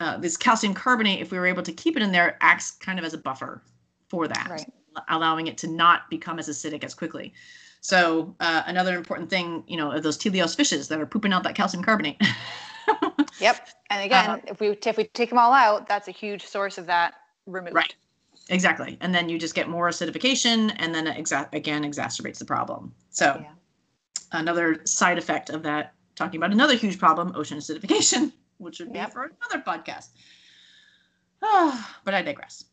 [0.00, 2.98] uh, this calcium carbonate, if we were able to keep it in there, acts kind
[2.98, 3.62] of as a buffer
[4.08, 4.72] for that, Right.
[5.08, 7.32] allowing it to not become as acidic as quickly.
[7.80, 11.42] So uh, another important thing, you know, are those teleost fishes that are pooping out
[11.44, 12.20] that calcium carbonate.
[13.40, 13.68] Yep.
[13.90, 14.38] And again, Uh-huh.
[14.48, 17.14] if we if we take them all out, that's a huge source of that
[17.46, 17.76] removed.
[17.76, 17.94] Right.
[18.48, 22.44] exactly, and then you just get more acidification, and then it exa- again exacerbates the
[22.46, 22.92] problem.
[23.10, 23.52] So Yeah.
[24.32, 29.00] another side effect of that, talking about another huge problem, ocean acidification, which would be
[29.12, 30.08] for another podcast.
[31.42, 32.64] Ah, but I digress.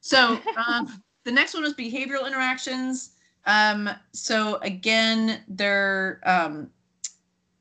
[0.00, 3.10] So um, the next one was behavioral interactions.
[3.46, 6.70] Um, so again, they're um,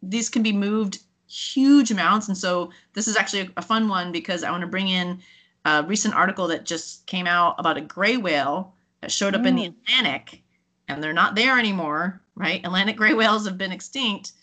[0.01, 4.11] these can be moved huge amounts, and so this is actually a, a fun one
[4.11, 5.19] because I want to bring in
[5.65, 9.55] a recent article that just came out about a gray whale that showed up in
[9.55, 10.41] the Atlantic,
[10.87, 12.65] and they're not there anymore, right?
[12.65, 14.33] Atlantic gray whales have been extinct.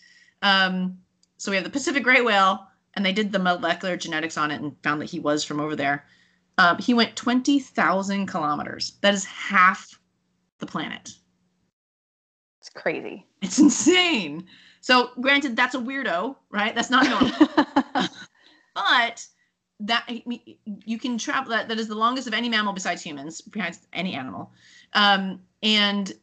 [0.41, 0.97] Um,
[1.37, 2.66] so we have the Pacific gray whale,
[2.97, 5.75] and they did the molecular genetics on it and found that he was from over
[5.75, 6.03] there.
[6.57, 8.97] Um, he went 20,000 kilometers.
[9.01, 9.99] That is half
[10.57, 11.11] the planet.
[12.59, 13.27] It's crazy.
[13.43, 14.47] It's insane.
[14.81, 16.73] So, granted, that's a weirdo, right?
[16.73, 18.09] That's not normal.
[18.75, 19.27] but
[19.81, 20.09] that
[20.65, 24.15] you can travel that that is the longest of any mammal besides humans besides any
[24.15, 24.51] animal
[24.93, 26.13] um and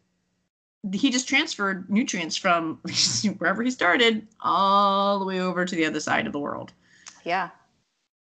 [0.92, 2.79] he just transferred nutrients from
[3.38, 6.73] wherever he started all the way over to the other side of the world
[7.25, 7.51] yeah.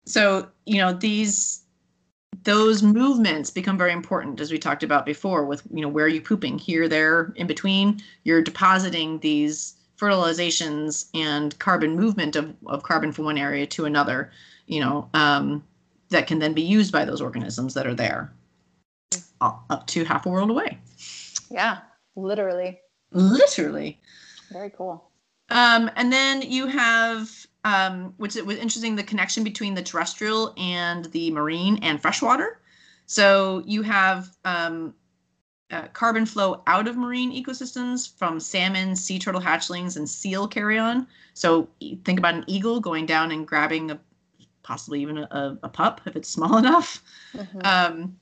[0.06, 1.62] so you know these
[2.44, 6.08] those movements become very important as we talked about before with you know where are
[6.08, 12.82] you pooping here there in between you're depositing these fertilizations and carbon movement of, of
[12.82, 14.30] carbon from one area to another
[14.66, 15.62] you know um,
[16.10, 18.32] that can then be used by those organisms that are there
[19.40, 20.78] up up to half a world away
[21.50, 21.78] Yeah.
[22.16, 22.80] Literally.
[23.12, 24.00] literally
[24.50, 25.10] Very cool.
[25.50, 27.30] Um, and then you have,
[27.64, 32.60] um, which it was interesting, the connection between the terrestrial and the marine and freshwater.
[33.06, 34.94] So you have um,
[35.70, 41.06] uh, carbon flow out of marine ecosystems from salmon, sea turtle hatchlings, and seal carrion.
[41.34, 41.68] So
[42.04, 44.00] think about an eagle going down and grabbing a,
[44.62, 47.02] possibly even a, a pup if it's small enough
[47.34, 47.66] Mhm.
[47.66, 48.16] um,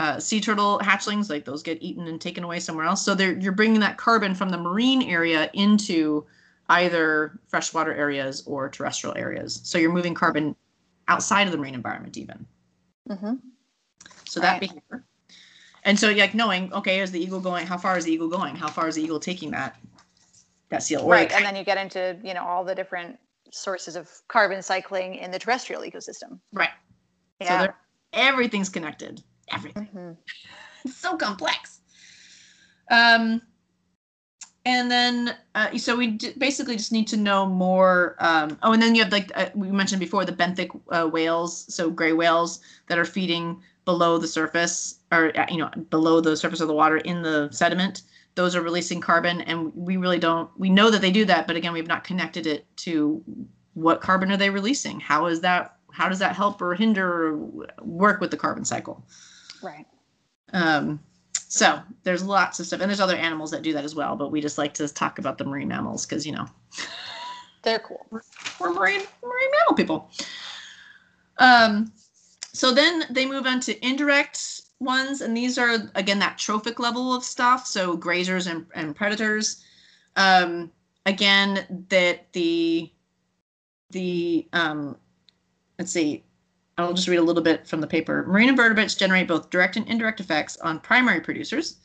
[0.00, 3.04] uh, sea turtle hatchlings, like those get eaten and taken away somewhere else.
[3.04, 6.24] So they're you're bringing that carbon from the marine area into
[6.70, 9.60] either freshwater areas or terrestrial areas.
[9.62, 10.56] So you're moving carbon
[11.08, 12.46] outside of the marine environment even.
[13.10, 13.40] Mhm.
[14.24, 14.60] So that Right.
[14.60, 15.04] behavior.
[15.84, 17.66] And so like knowing, okay, is the eagle going?
[17.66, 18.56] How far is the eagle going?
[18.56, 19.76] How far is the eagle taking that
[20.70, 21.02] that seal?
[21.02, 21.30] Or Right.
[21.30, 23.18] And then you get into, you know, all the different
[23.52, 26.40] sources of carbon cycling in the terrestrial ecosystem.
[26.54, 26.70] right.
[27.38, 27.58] Yeah.
[27.58, 27.76] they're,
[28.14, 29.22] everything's connected.
[29.50, 29.88] Everything.
[29.94, 30.16] Mhm.
[30.84, 31.80] it's so complex.
[32.90, 33.42] Um,
[34.66, 38.16] and then, uh, so we d- basically just need to know more.
[38.20, 41.72] Um, oh, and then you have like uh, we mentioned before the benthic uh, whales,
[41.74, 46.36] so gray whales that are feeding below the surface, or uh, you know below the
[46.36, 48.02] surface of the water in the sediment.
[48.34, 50.50] Those are releasing carbon, and we really don't.
[50.58, 53.22] We know that they do that, but again, we've not connected it to
[53.74, 55.00] what carbon are they releasing.
[55.00, 55.76] How is that?
[55.90, 57.36] How does that help or hinder or
[57.82, 59.04] work with the carbon cycle?
[59.62, 59.86] Right.
[60.52, 61.00] Um,
[61.48, 64.16] so there's lots of stuff, and there's other animals that do that as well.
[64.16, 66.46] But we just like to talk about the marine mammals because you know
[67.62, 68.06] They're cool.
[68.10, 70.10] we're marine marine mammal people.
[71.38, 71.92] Um,
[72.52, 77.14] so then they move on to indirect ones, and these are again that trophic level
[77.14, 79.62] of stuff, so grazers and, and predators.
[80.16, 80.70] Um,
[81.06, 82.90] again, that the
[83.90, 84.96] the um,
[85.78, 86.24] let's see,
[86.80, 88.24] I'll just read a little bit from the paper.
[88.26, 91.76] Marine invertebrates generate both direct and indirect effects on primary producers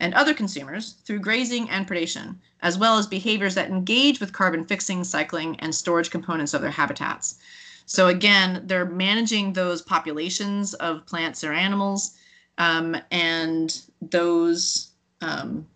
[0.00, 4.64] and other consumers through grazing and predation, as well as behaviors that engage with carbon
[4.64, 7.38] fixing, cycling, and storage components of their habitats.
[7.86, 12.16] So again, they're managing those populations of plants or animals,
[12.58, 15.66] um, and those um,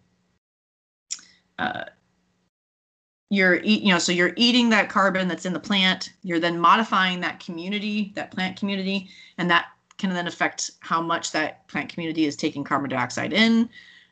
[1.59, 1.85] uh,
[3.31, 6.13] you're eat, you know, so you're eating that carbon that's in the plant.
[6.23, 9.09] You're then modifying that community, that plant community,
[9.39, 9.67] and that
[9.99, 13.69] can then affect how much that plant community is taking carbon dioxide in,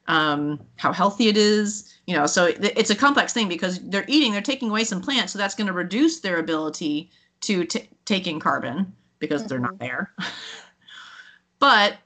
[0.09, 1.94] um, how healthy it is.
[2.07, 5.00] You know, so it, it's a complex thing because they're eating, they're taking away some
[5.00, 7.11] plants, so that's going to reduce their ability
[7.42, 9.48] to t- take in carbon because mm-hmm.
[9.48, 9.85] they're not mm-hmm.
[9.85, 10.12] there.
[11.61, 11.98] but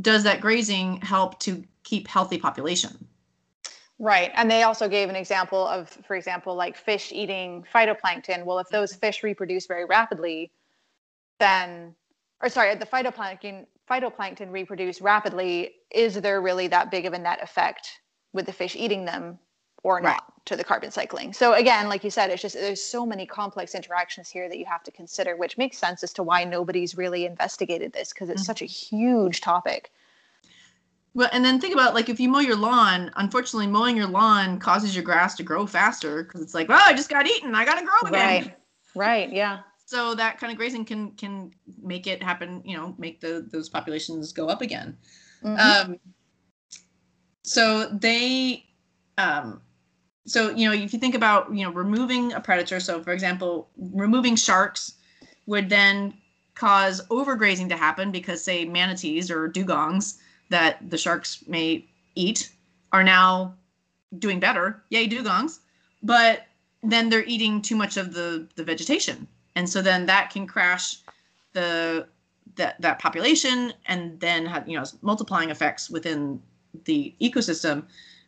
[0.00, 3.06] does that grazing help to keep healthy population?
[4.00, 4.30] Right.
[4.34, 8.46] And they also gave an example of, for example, like fish eating phytoplankton.
[8.46, 10.50] Well, if those fish reproduce very rapidly,
[11.38, 11.94] then,
[12.40, 17.42] or sorry, the phytoplankton phytoplankton reproduce rapidly, is there really that big of a net
[17.42, 18.00] effect
[18.32, 19.38] with the fish eating them
[19.82, 20.20] or not right.
[20.46, 21.34] to the carbon cycling?
[21.34, 24.64] So again, like you said, it's just there's so many complex interactions here that you
[24.64, 28.40] have to consider, which makes sense as to why nobody's really investigated this because it's
[28.40, 28.46] mm-hmm.
[28.46, 29.92] such a huge topic.
[31.14, 34.58] Well, and then think about like if you mow your lawn, unfortunately, mowing your lawn
[34.58, 37.64] causes your grass to grow faster because it's like, well, I just got eaten, I
[37.64, 38.42] gotta grow again.
[38.42, 38.56] Right.
[38.94, 39.32] Right.
[39.32, 39.60] Yeah.
[39.86, 42.62] So that kind of grazing can can make it happen.
[42.64, 44.96] You know, make the those populations go up again.
[45.42, 45.90] Mm-hmm.
[45.90, 45.98] Um,
[47.42, 48.66] so they,
[49.18, 49.60] um,
[50.26, 53.68] so you know, if you think about you know removing a predator, so for example,
[53.76, 54.94] removing sharks
[55.46, 56.14] would then
[56.54, 60.18] cause overgrazing to happen because say manatees or dugongs
[60.50, 61.84] that the sharks may
[62.14, 62.50] eat
[62.92, 63.54] are now
[64.18, 64.82] doing better.
[64.90, 65.60] Yay, dugongs.
[66.02, 66.46] But
[66.82, 69.26] then they're eating too much of the, the vegetation.
[69.54, 70.98] And so then that can crash
[71.52, 72.06] the
[72.56, 76.40] that that population and then have you know multiplying effects within
[76.84, 77.84] the ecosystem.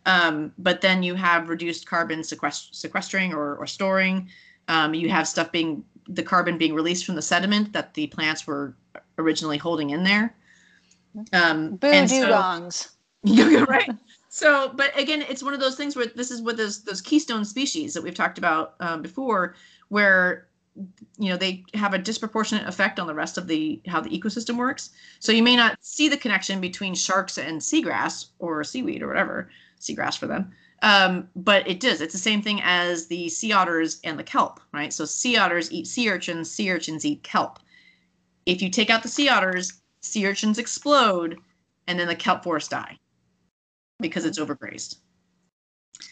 [0.07, 4.29] Um, but then you have reduced carbon sequest- sequestering or, or storing.
[4.69, 8.47] Um, you have stuff being the carbon being released from the sediment that the plants
[8.47, 8.75] were
[9.19, 10.35] originally holding in there.
[11.33, 12.91] Um, Boo dugongs.
[13.25, 13.91] So, right.
[14.29, 17.45] So, but again, it's one of those things where this is what those those keystone
[17.45, 19.55] species that we've talked about um, before,
[19.89, 20.49] where
[21.19, 24.57] you know they have a disproportionate effect on the rest of the how the ecosystem
[24.57, 24.91] works.
[25.21, 29.51] So you may not see the connection between sharks and seagrass or seaweed or whatever
[29.81, 30.53] seagrass for them.
[30.83, 32.01] Um, but it does.
[32.01, 34.93] It's the same thing as the sea otters and the kelp, right?
[34.93, 37.61] So sea otters eat sea urchins, sea urchins eat kelp.
[38.47, 41.39] If you take out the sea otters, sea urchins explode,
[41.87, 42.99] and then the kelp forests die
[44.01, 44.97] because it's overgrazed.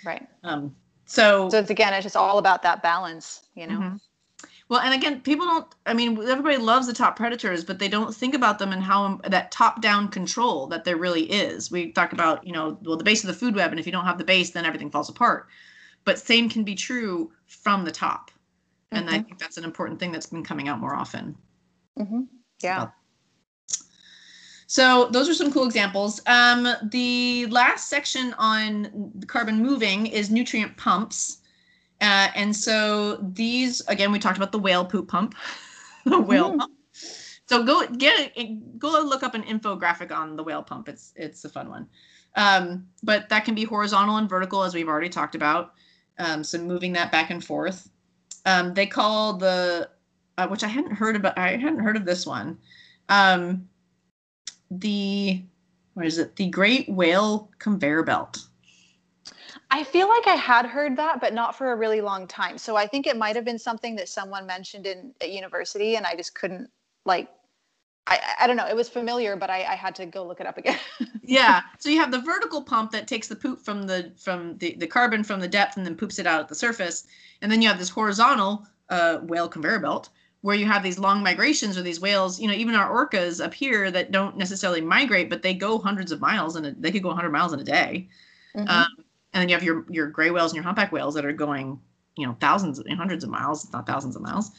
[0.05, 0.26] Right.
[0.44, 0.74] Um,
[1.05, 3.79] so, so it's again, it's just all about that balance, you know.
[3.79, 3.96] Mm-hmm.
[4.68, 5.66] Well, and again, people don't.
[5.85, 9.20] I mean, everybody loves the top predators, but they don't think about them and how
[9.26, 11.72] that top-down control that there really is.
[11.72, 13.90] We talk about, you know, well, the base of the food web, and if you
[13.90, 15.48] don't have the base, then everything falls apart.
[16.05, 18.31] But same can be true from the top,
[18.92, 19.14] and mm-hmm.
[19.16, 21.37] I think that's an important thing that's been coming out more often.
[21.98, 22.20] Mm-hmm.
[22.62, 22.76] Yeah.
[22.76, 22.92] About
[24.70, 26.20] so those are some cool examples.
[26.28, 31.38] Um, the last section on carbon moving is nutrient pumps.
[32.00, 35.35] Uh, and so these, again, we talked about the whale poop pump,
[36.04, 36.59] the whale mm.
[36.59, 36.72] pump.
[37.48, 40.88] So go get it, go look up an infographic on the whale pump.
[40.88, 41.88] It's it's a fun one.
[42.37, 45.74] Um, but that can be horizontal and vertical, as we've already talked about.
[46.20, 47.90] Um, so moving that back and forth.
[48.46, 49.90] Um, they call the,
[50.38, 51.37] uh, which I hadn't heard about.
[51.37, 52.56] I hadn't heard of this one.
[53.09, 53.68] Um,
[54.70, 55.42] the
[55.94, 56.37] what is it?
[56.37, 58.38] The Great Whale Conveyor Belt.
[59.70, 62.59] I feel like I had heard that, but not for a really long time.
[62.59, 66.06] So I think it might have been something that someone mentioned in at university, and
[66.06, 66.70] I just couldn't
[67.04, 67.28] like.
[68.06, 68.66] I, I don't know.
[68.66, 70.78] It was familiar, but I, I had to go look it up again.
[71.22, 71.61] yeah.
[71.78, 74.87] So you have the vertical pump that takes the poop from the from the, the
[74.87, 77.06] carbon from the depth and then poops it out at the surface,
[77.42, 80.08] and then you have this horizontal uh, whale conveyor belt
[80.43, 83.53] where you have these long migrations or these whales, you know, even our orcas up
[83.53, 87.09] here that don't necessarily migrate, but they go hundreds of miles and they could go
[87.09, 88.09] 100 miles in a day.
[88.57, 88.69] Mm-hmm.
[88.69, 88.88] Um,
[89.33, 91.79] and then you have your your gray whales and your humpback whales that are going,
[92.17, 94.51] you know, thousands and hundreds of miles, not thousands of miles,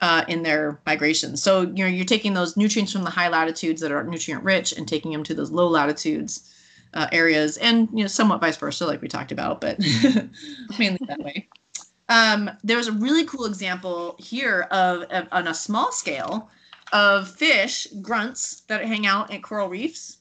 [0.00, 1.42] uh, in their migrations.
[1.42, 4.72] So you know, you're taking those nutrients from the high latitudes that are nutrient rich
[4.72, 6.54] and taking them to those low latitudes
[6.94, 9.78] uh, areas, and you know, somewhat vice versa, like we talked about, but
[10.78, 11.48] mainly that way.
[12.10, 16.50] Um, there's a really cool example here of, of, on a small scale
[16.92, 20.18] of fish grunts that hang out at coral reefs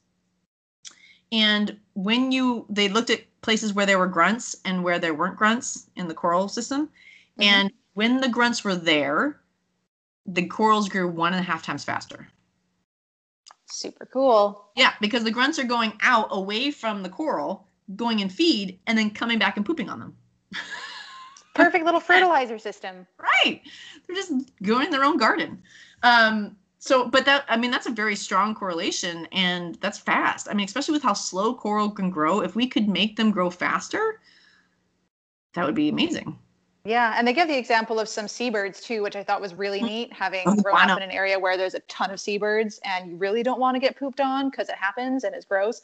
[1.32, 5.38] and when you they looked at places where there were grunts and where there weren't
[5.38, 7.44] grunts in the coral system, mm-hmm.
[7.44, 9.40] and when the grunts were there,
[10.26, 12.28] the corals grew one and a half times faster.
[13.68, 14.72] Super cool.
[14.76, 18.98] Yeah, because the grunts are going out away from the coral, going and feed, and
[18.98, 20.16] then coming back and pooping on them.
[21.56, 23.08] Perfect little fertilizer system.
[23.18, 23.62] Right.
[24.06, 24.34] They're just
[24.64, 25.62] growing their own garden.
[26.04, 30.48] Um, so, but that, I mean, that's a very strong correlation and that's fast.
[30.50, 33.50] I mean, especially with how slow coral can grow, if we could make them grow
[33.50, 34.22] faster,
[35.54, 36.38] that would be amazing.
[36.86, 39.82] Yeah, and they give the example of some seabirds too, which I thought was really
[39.82, 39.88] mm.
[39.88, 40.14] neat.
[40.14, 43.18] Having oh, grown up in an area where there's a ton of seabirds, and you
[43.18, 45.82] really don't want to get pooped on because it happens and it's gross.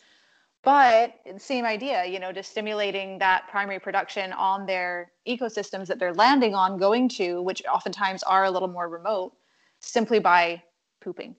[0.66, 6.13] But same idea, you know, just stimulating that primary production on their ecosystems that they're
[6.16, 9.34] landing on, going to, which oftentimes are a little more remote,
[9.80, 10.63] simply by
[11.01, 11.36] pooping.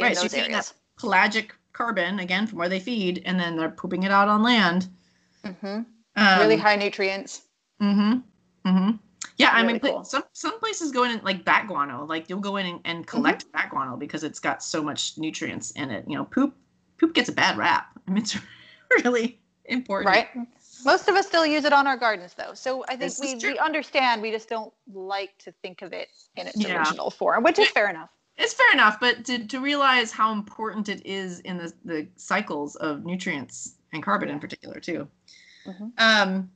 [0.00, 3.70] right, so you're getting that pelagic carbon again from where they feed, and then they're
[3.70, 4.88] pooping it out on land.
[5.44, 5.82] Mm-hmm.
[6.16, 7.42] Um, really high nutrients.
[7.80, 8.68] Mm-hmm.
[8.68, 8.96] Mm-hmm.
[9.36, 10.02] Yeah, really I mean, cool.
[10.02, 13.06] some some places go in and, like bat guano, like you'll go in and, and
[13.06, 13.52] collect mm-hmm.
[13.52, 16.04] bat guano because it's got so much nutrients in it.
[16.08, 16.56] You know, poop
[16.98, 17.88] poop gets a bad rap.
[18.06, 18.36] I mean, it's
[19.04, 20.14] really important.
[20.14, 20.28] Right.
[20.84, 22.52] Most of us still use it on our gardens, though.
[22.54, 24.20] So I think we, we understand.
[24.20, 26.78] We just don't like to think of it in its yeah.
[26.78, 28.10] original form, which is fair enough.
[28.36, 32.74] It's fair enough, but to, to realize how important it is in the, the cycles
[32.76, 35.06] of nutrients and carbon in particular, too.
[35.64, 35.86] Mm-hmm.
[35.98, 36.50] Um,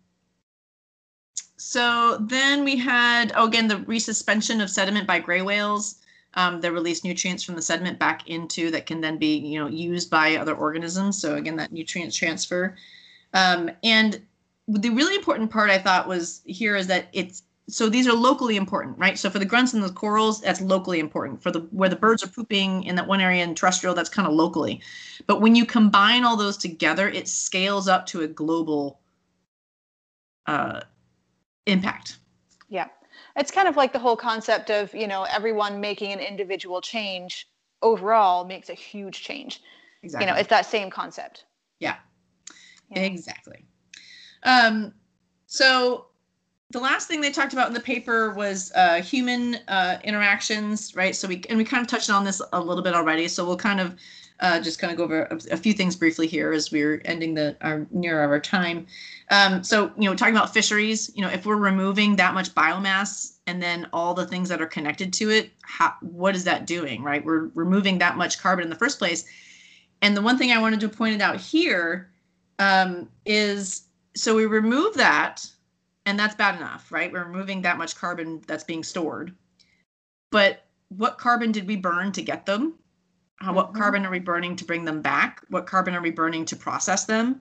[1.56, 5.96] so then we had, oh, again, the resuspension of sediment by gray whales.
[6.34, 9.66] Um, that release nutrients from the sediment back into that can then be, you know,
[9.66, 11.20] used by other organisms.
[11.20, 12.76] So again, that nutrient transfer.
[13.32, 14.20] Um, and
[14.68, 18.56] the really important part I thought was here is that it's so these are locally
[18.56, 19.18] important, right?
[19.18, 21.42] So for the grunts and the corals, that's locally important.
[21.42, 24.26] For the where the birds are pooping in that one area in terrestrial, that's kind
[24.26, 24.80] of locally.
[25.26, 29.00] But when you combine all those together, it scales up to a global
[30.46, 30.80] uh,
[31.66, 32.18] impact.
[32.70, 32.88] Yeah.
[33.38, 37.48] It's kind of like the whole concept of, you know, everyone making an individual change
[37.82, 39.62] overall makes a huge change.
[40.02, 40.26] Exactly.
[40.26, 41.44] You know, it's that same concept.
[41.78, 41.96] Yeah.
[42.90, 43.02] yeah.
[43.02, 43.64] Exactly.
[44.42, 44.92] Um,
[45.46, 46.06] so
[46.70, 51.14] the last thing they talked about in the paper was uh, human uh, interactions, right?
[51.16, 53.28] So we and we kind of touched on this a little bit already.
[53.28, 53.96] So we'll kind of
[54.40, 57.34] uh, just kind of go over a, a, few things briefly here as we're ending
[57.34, 58.86] the our near our time.
[59.30, 63.38] Um, so you know, talking about fisheries, you know, if we're removing that much biomass
[63.46, 67.02] and then all the things that are connected to it, how, what is that doing,
[67.02, 67.24] right?
[67.24, 69.24] We're removing that much carbon in the first place.
[70.02, 72.10] And the one thing I wanted to point it out here
[72.60, 73.82] um, is
[74.14, 75.44] so we remove that
[76.06, 77.12] and that's bad enough, right?
[77.12, 79.34] We're removing that much carbon that's being stored.
[80.30, 82.78] But what carbon did we burn to get them?
[83.44, 83.78] What mm-hmm.
[83.78, 85.42] carbon are we burning to bring them back?
[85.48, 87.34] What carbon are we burning to process them?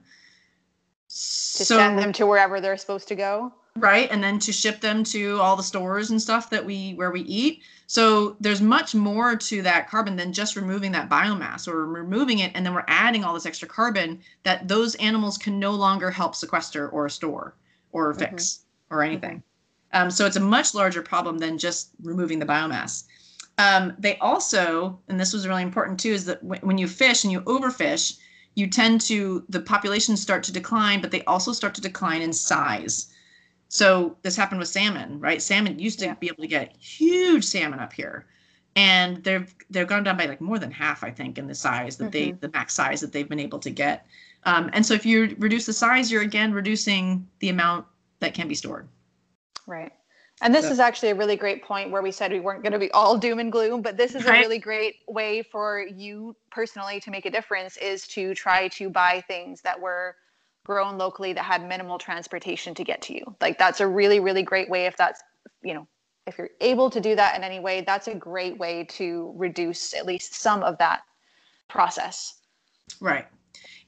[1.08, 3.52] To so, send them to wherever they're supposed to go.
[3.76, 7.10] Right, and then to ship them to all the stores and stuff that we where
[7.10, 7.62] we eat.
[7.86, 12.52] So there's much more to that carbon than just removing that biomass or removing it
[12.54, 16.34] and then we're adding all this extra carbon that those animals can no longer help
[16.34, 17.54] sequester or store
[17.92, 18.18] or mm-hmm.
[18.18, 18.94] fix mm-hmm.
[18.94, 19.42] or anything.
[19.92, 23.04] Um, so it's a much larger problem than just removing the biomass.
[23.58, 27.24] Um, they also, and this was really important too, is that w- when you fish
[27.24, 28.16] and you overfish,
[28.54, 32.32] you tend to the populations start to decline, but they also start to decline in
[32.32, 33.12] size.
[33.68, 35.42] So this happened with salmon, right?
[35.42, 36.14] Salmon used to yeah.
[36.14, 38.26] be able to get huge salmon up here,
[38.76, 41.96] and they've they've gone down by like more than half, I think, in the size
[41.98, 42.12] that mm-hmm.
[42.12, 44.06] they the max size that they've been able to get.
[44.44, 47.86] Um, and so if you reduce the size, you're again reducing the amount
[48.20, 48.88] that can be stored.
[49.66, 49.92] Right.
[50.40, 52.78] And this is actually a really great point where we said we weren't going to
[52.78, 57.00] be all doom and gloom, but this is a really great way for you personally
[57.00, 60.14] to make a difference is to try to buy things that were
[60.64, 63.36] grown locally that had minimal transportation to get to you.
[63.40, 65.22] Like that's a really really great way if that's,
[65.62, 65.88] you know,
[66.26, 69.94] if you're able to do that in any way, that's a great way to reduce
[69.94, 71.00] at least some of that
[71.68, 72.34] process.
[73.00, 73.26] Right.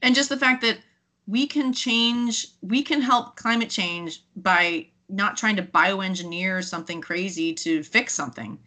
[0.01, 0.79] And just the fact that
[1.27, 7.53] we can change, we can help climate change by not trying to bioengineer something crazy
[7.53, 8.57] to fix something,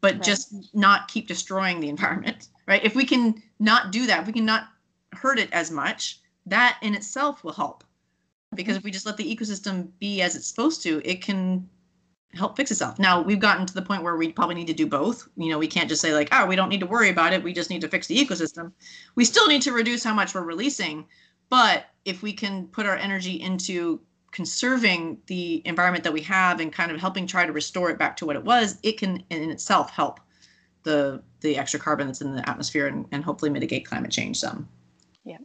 [0.00, 0.22] but right.
[0.22, 2.84] just not keep destroying the environment, right?
[2.84, 4.68] If we can not do that, if we can not
[5.12, 7.84] hurt it as much, that in itself will help.
[8.54, 8.78] Because mm-hmm.
[8.78, 11.68] if we just let the ecosystem be as it's supposed to, it can
[12.34, 12.98] help fix itself.
[12.98, 15.28] Now we've gotten to the point where we probably need to do both.
[15.36, 17.42] You know, we can't just say like, oh, we don't need to worry about it.
[17.42, 18.72] We just need to fix the ecosystem.
[19.14, 21.06] We still need to reduce how much we're releasing.
[21.48, 24.00] But if we can put our energy into
[24.34, 28.16] conserving the environment that we have and kind of helping try to restore it back
[28.16, 30.18] to what it was, it can in itself help
[30.82, 34.68] the the extra carbon that's in the atmosphere and, and hopefully mitigate climate change some.
[35.24, 35.38] Yeah.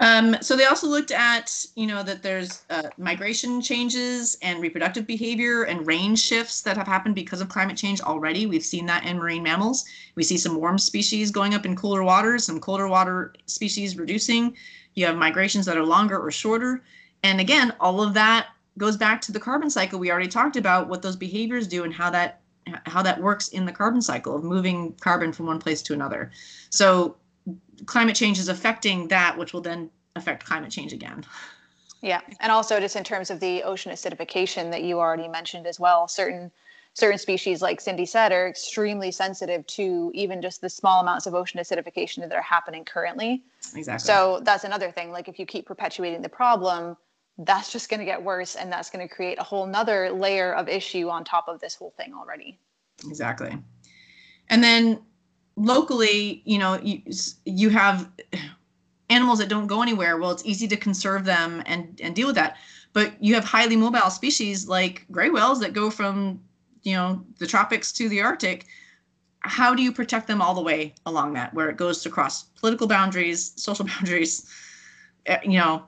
[0.00, 5.06] Um, so they also looked at, you know, that there's uh, migration changes and reproductive
[5.06, 8.46] behavior and range shifts that have happened because of climate change already.
[8.46, 9.84] We've seen that in marine mammals.
[10.14, 14.56] We see some warm species going up in cooler waters, some colder water species reducing.
[14.94, 16.82] You have migrations that are longer or shorter.
[17.22, 18.48] And again, all of that
[18.78, 21.92] goes back to the carbon cycle we already talked about, what those behaviors do and
[21.92, 22.40] how that
[22.84, 26.30] how that works in the carbon cycle of moving carbon from one place to another.
[26.68, 27.16] So
[27.86, 31.24] climate change is affecting that, which will then affect climate change again.
[32.02, 35.80] Yeah, and also just in terms of the ocean acidification that you already mentioned as
[35.80, 36.50] well, certain
[36.94, 41.34] certain species, like Cindy said, are extremely sensitive to even just the small amounts of
[41.34, 43.42] ocean acidification that are happening currently.
[43.74, 44.06] Exactly.
[44.06, 45.12] So that's another thing.
[45.12, 46.96] Like if you keep perpetuating the problem,
[47.44, 50.54] that's just going to get worse, and that's going to create a whole nother layer
[50.54, 52.58] of issue on top of this whole thing already.
[53.06, 53.56] Exactly.
[54.48, 55.00] And then
[55.56, 57.02] locally, you know, you,
[57.44, 58.10] you have
[59.08, 60.18] animals that don't go anywhere.
[60.18, 62.56] Well, it's easy to conserve them and, and deal with that.
[62.92, 66.40] But you have highly mobile species like gray whales that go from,
[66.82, 68.66] you know, the tropics to the Arctic.
[69.40, 72.86] How do you protect them all the way along that, where it goes across political
[72.86, 74.48] boundaries, social boundaries,
[75.26, 75.84] eh, you know,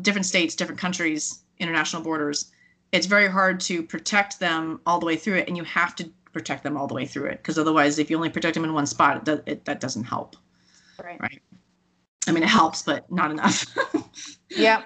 [0.00, 2.50] different states, different countries, international borders?
[2.92, 6.10] It's very hard to protect them all the way through it, and you have to
[6.32, 8.72] protect them all the way through it because otherwise if you only protect them in
[8.72, 10.36] one spot it, does, it that doesn't help
[11.02, 11.42] right right
[12.26, 13.66] i mean it helps but not enough
[14.50, 14.82] yeah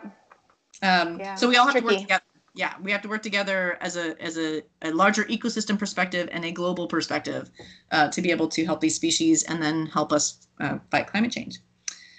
[0.82, 1.86] um yeah, so we all have tricky.
[1.86, 5.24] to work together yeah we have to work together as a as a, a larger
[5.24, 7.50] ecosystem perspective and a global perspective
[7.92, 11.30] uh, to be able to help these species and then help us uh, fight climate
[11.30, 11.58] change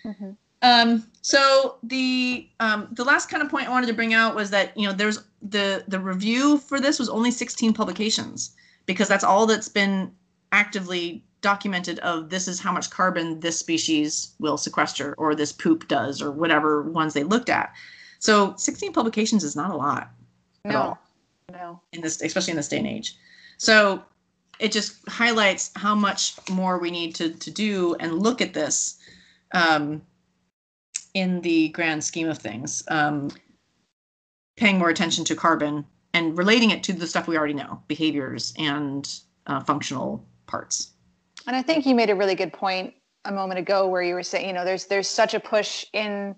[0.05, 0.31] mm-hmm.
[0.61, 4.49] Um, so the um, the last kind of point i wanted to bring out was
[4.49, 8.55] that you know there's the the review for this was only 16 publications
[8.85, 10.11] because that's all that's been
[10.51, 15.87] actively documented of this is how much carbon this species will sequester or this poop
[15.87, 17.73] does or whatever ones they looked at.
[18.19, 20.11] So 16 publications is not a lot.
[20.65, 20.97] No.
[21.51, 21.79] No.
[21.93, 23.15] In this especially in this day and age.
[23.57, 24.03] So
[24.59, 28.97] it just highlights how much more we need to to do and look at this
[29.53, 30.01] um,
[31.17, 32.83] in the grand scheme of things.
[32.89, 33.31] Um,
[34.55, 38.53] paying more attention to carbon and relating it to the stuff we already know behaviors
[38.57, 40.91] and uh, functional parts
[41.45, 42.93] and i think you made a really good point
[43.25, 46.35] a moment ago where you were saying you know there's there's such a push in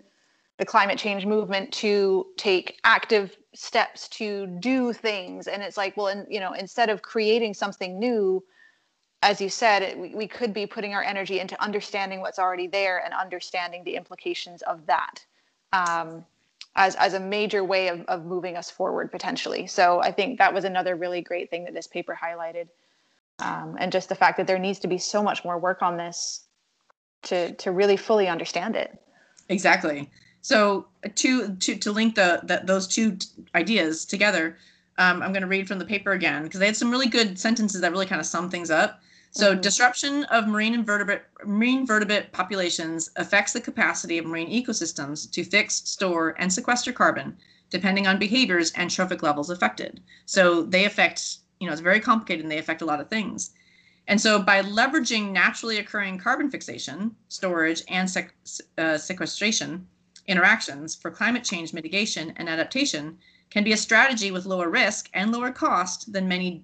[0.57, 6.07] the climate change movement to take active steps to do things and it's like well
[6.07, 8.43] and you know instead of creating something new
[9.21, 13.13] as you said we could be putting our energy into understanding what's already there and
[13.13, 15.25] understanding the implications of that
[15.73, 16.25] um,
[16.75, 19.67] as, as a major way of, of moving us forward potentially.
[19.67, 22.67] So I think that was another really great thing that this paper highlighted.
[23.39, 25.97] Um, and just the fact that there needs to be so much more work on
[25.97, 26.43] this
[27.23, 28.97] to, to really fully understand it.
[29.47, 30.09] Exactly.
[30.41, 33.17] So to, to, to link the, the those two
[33.55, 34.57] ideas together,
[34.97, 37.39] um, I'm going to read from the paper again because they had some really good
[37.39, 39.01] sentences that really kind of sum things up.
[39.31, 39.61] So mm-hmm.
[39.61, 45.75] disruption of marine invertebrate marine vertebrate populations affects the capacity of marine ecosystems to fix,
[45.75, 47.37] store, and sequester carbon,
[47.69, 50.01] depending on behaviors and trophic levels affected.
[50.25, 53.51] So they affect, you know, it's very complicated and they affect a lot of things.
[54.07, 58.33] And so by leveraging naturally occurring carbon fixation, storage, and sec-
[58.79, 59.87] uh, sequestration
[60.25, 63.19] interactions for climate change mitigation and adaptation
[63.51, 66.63] can be a strategy with lower risk and lower cost than many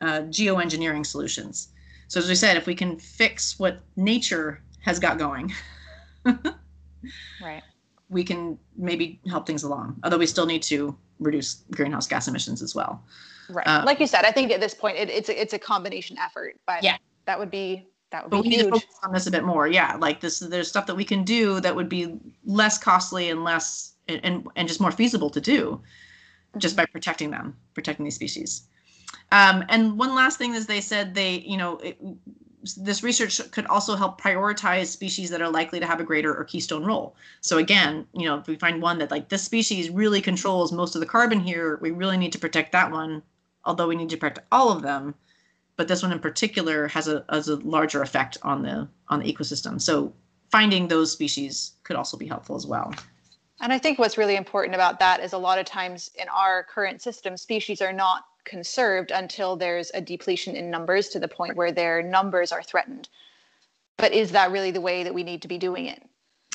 [0.00, 1.68] uh, geoengineering solutions.
[2.08, 5.52] So as we said, if we can fix what nature has got going,
[6.24, 7.62] right,
[8.08, 9.98] we can maybe help things along.
[10.04, 13.02] Although we still need to reduce greenhouse gas emissions as well.
[13.48, 15.58] Right, uh, like you said, I think at this point it, it's a, it's a
[15.58, 16.96] combination effort, but yeah,
[17.26, 18.66] that would be that would but be we huge.
[18.66, 19.66] need to focus on this a bit more.
[19.66, 23.44] Yeah, like this, there's stuff that we can do that would be less costly and
[23.44, 25.80] less and and just more feasible to do,
[26.58, 28.68] just by protecting them, protecting these species.
[29.32, 31.98] Um, and one last thing is they said they, you know, it,
[32.76, 36.44] this research could also help prioritize species that are likely to have a greater or
[36.44, 37.14] keystone role.
[37.40, 40.94] So again, you know, if we find one that like this species really controls most
[40.94, 43.22] of the carbon here, we really need to protect that one,
[43.64, 45.14] although we need to protect all of them.
[45.76, 49.30] But this one in particular has a has a larger effect on the on the
[49.30, 49.80] ecosystem.
[49.80, 50.12] So
[50.50, 52.94] finding those species could also be helpful as well.
[53.60, 56.64] And I think what's really important about that is a lot of times in our
[56.64, 61.56] current system, species are not conserved until there's a depletion in numbers to the point
[61.56, 63.08] where their numbers are threatened.
[63.96, 66.02] But is that really the way that we need to be doing it?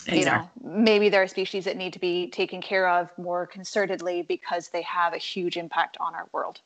[0.07, 0.19] Exactly.
[0.19, 4.27] You know, maybe there are species that need to be taken care of more concertedly
[4.27, 6.61] because they have a huge impact on our world.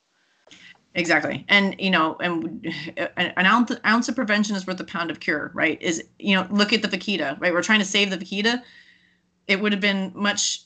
[0.96, 1.44] Exactly.
[1.50, 2.72] And, you know, and
[3.18, 5.82] an ounce, ounce of prevention is worth a pound of cure, right?
[5.82, 7.52] Is, you know, look at the vaquita, right?
[7.52, 8.62] We're trying to save the vaquita
[9.48, 10.62] it would have been much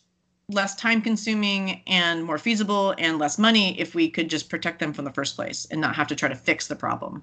[0.50, 4.93] less time consuming and more feasible and less money if we could just protect them
[4.93, 7.22] from the first place and not have to try to fix the problem.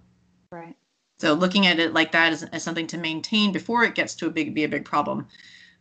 [0.50, 0.76] Right.
[1.18, 4.26] So looking at it like that as, as something to maintain before it gets to
[4.26, 5.26] a big be a big problem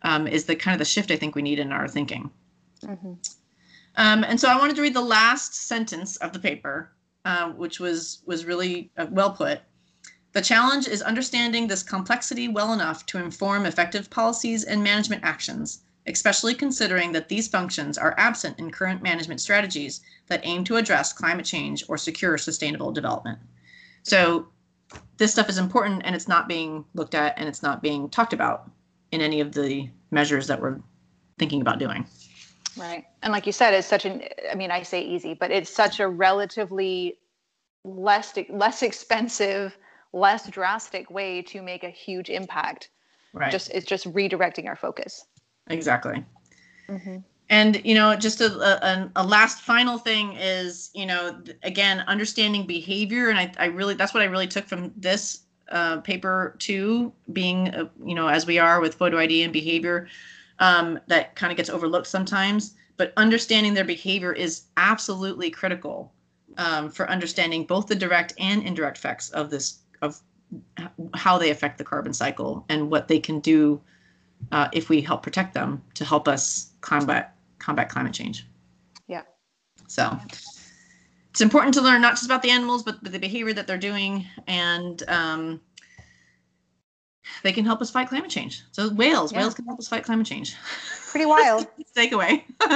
[0.03, 2.29] um, is the kind of the shift I think we need in our thinking.
[2.81, 3.13] Mm-hmm.
[3.95, 6.91] Um, and so I wanted to read the last sentence of the paper,
[7.25, 9.61] uh, which was was really uh, well put.
[10.31, 15.83] The challenge is understanding this complexity well enough to inform effective policies and management actions,
[16.07, 21.13] especially considering that these functions are absent in current management strategies that aim to address
[21.13, 23.39] climate change or secure sustainable development.
[24.03, 24.47] So
[25.17, 28.33] this stuff is important and it's not being looked at and it's not being talked
[28.33, 28.69] about
[29.11, 30.79] in any of the measures that we're
[31.39, 32.05] thinking about doing.
[32.75, 33.05] Right.
[33.21, 35.99] And like you said, it's such an, I mean, I say easy, but it's such
[35.99, 37.17] a relatively
[37.83, 39.77] less, less expensive
[40.13, 42.89] less drastic way to make a huge impact.
[43.33, 43.51] Right.
[43.51, 45.25] Just it's just redirecting our focus.
[45.67, 46.23] Exactly.
[46.89, 47.17] Mm-hmm.
[47.49, 52.65] And you know, just a, a, a last final thing is, you know, again, understanding
[52.65, 57.13] behavior, and I, I really that's what I really took from this uh, paper too,
[57.31, 60.07] being uh, you know as we are with photo ID and behavior,
[60.59, 62.75] um, that kind of gets overlooked sometimes.
[62.95, 66.13] But understanding their behavior is absolutely critical
[66.57, 70.21] um, for understanding both the direct and indirect effects of this of
[71.13, 73.81] how they affect the carbon cycle and what they can do
[74.51, 78.45] uh, if we help protect them to help us combat combat climate change.
[79.07, 79.23] Yeah.
[79.87, 80.17] So
[81.29, 84.25] it's important to learn not just about the animals, but the behavior that they're doing,
[84.47, 85.61] and um,
[87.43, 88.63] they can help us fight climate change.
[88.71, 89.39] So whales, yeah.
[89.39, 90.55] whales can help us fight climate change.
[91.09, 91.67] Pretty wild.
[91.97, 92.43] Takeaway.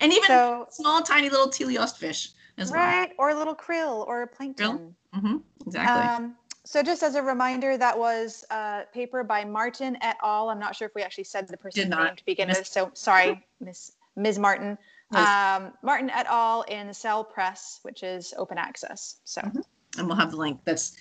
[0.00, 2.88] and even so, small, tiny little teleost fish as right, well.
[2.88, 4.94] Right, or a little krill or plankton.
[5.14, 5.20] Krill?
[5.20, 5.36] Mm-hmm.
[5.66, 6.24] Exactly.
[6.24, 6.36] Um,
[6.66, 10.48] so just as a reminder, that was a paper by Martin et al.
[10.48, 13.46] I'm not sure if we actually said the person's name to begin with, so sorry,
[13.60, 14.38] Miss Ms.
[14.38, 14.76] Martin.
[15.12, 16.62] Um, Martin et al.
[16.62, 19.18] in Cell Press, which is open access.
[19.24, 19.60] So, mm-hmm.
[19.98, 20.58] and we'll have the link.
[20.64, 20.96] That's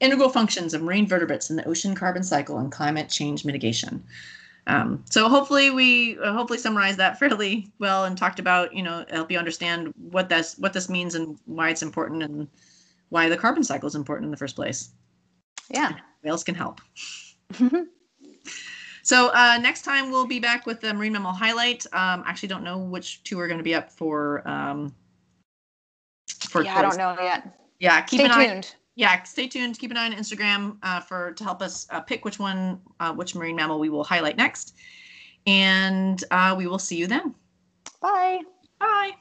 [0.00, 4.02] integral functions of marine vertebrates in the ocean carbon cycle and climate change mitigation.
[4.66, 9.04] Um, so hopefully we uh, hopefully summarized that fairly well and talked about you know
[9.10, 12.48] help you understand what this what this means and why it's important and
[13.10, 14.90] why the carbon cycle is important in the first place.
[15.70, 15.92] Yeah.
[16.22, 16.80] Whales can help.
[19.02, 21.84] so uh, next time we'll be back with the marine mammal highlight.
[21.92, 24.46] Um, actually, don't know which two are going to be up for.
[24.48, 24.94] Um,
[26.48, 27.58] for yeah, I don't know yet.
[27.80, 28.74] Yeah, keep stay an tuned.
[28.74, 29.78] Eye, yeah, stay tuned.
[29.78, 33.12] Keep an eye on Instagram uh, for to help us uh, pick which one, uh,
[33.12, 34.74] which marine mammal we will highlight next,
[35.46, 37.34] and uh, we will see you then.
[38.00, 38.40] Bye.
[38.78, 39.12] Bye.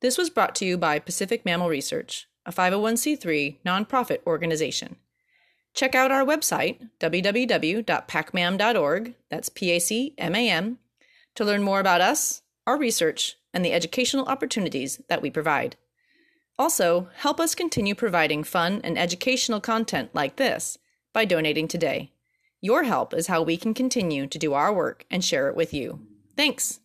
[0.00, 4.96] This was brought to you by Pacific Mammal Research a 501c3 nonprofit organization.
[5.74, 10.78] Check out our website, www.pacmam.org, that's P A C M A M,
[11.34, 15.76] to learn more about us, our research, and the educational opportunities that we provide.
[16.58, 20.78] Also, help us continue providing fun and educational content like this
[21.12, 22.12] by donating today.
[22.60, 25.74] Your help is how we can continue to do our work and share it with
[25.74, 26.06] you.
[26.36, 26.78] Thanks!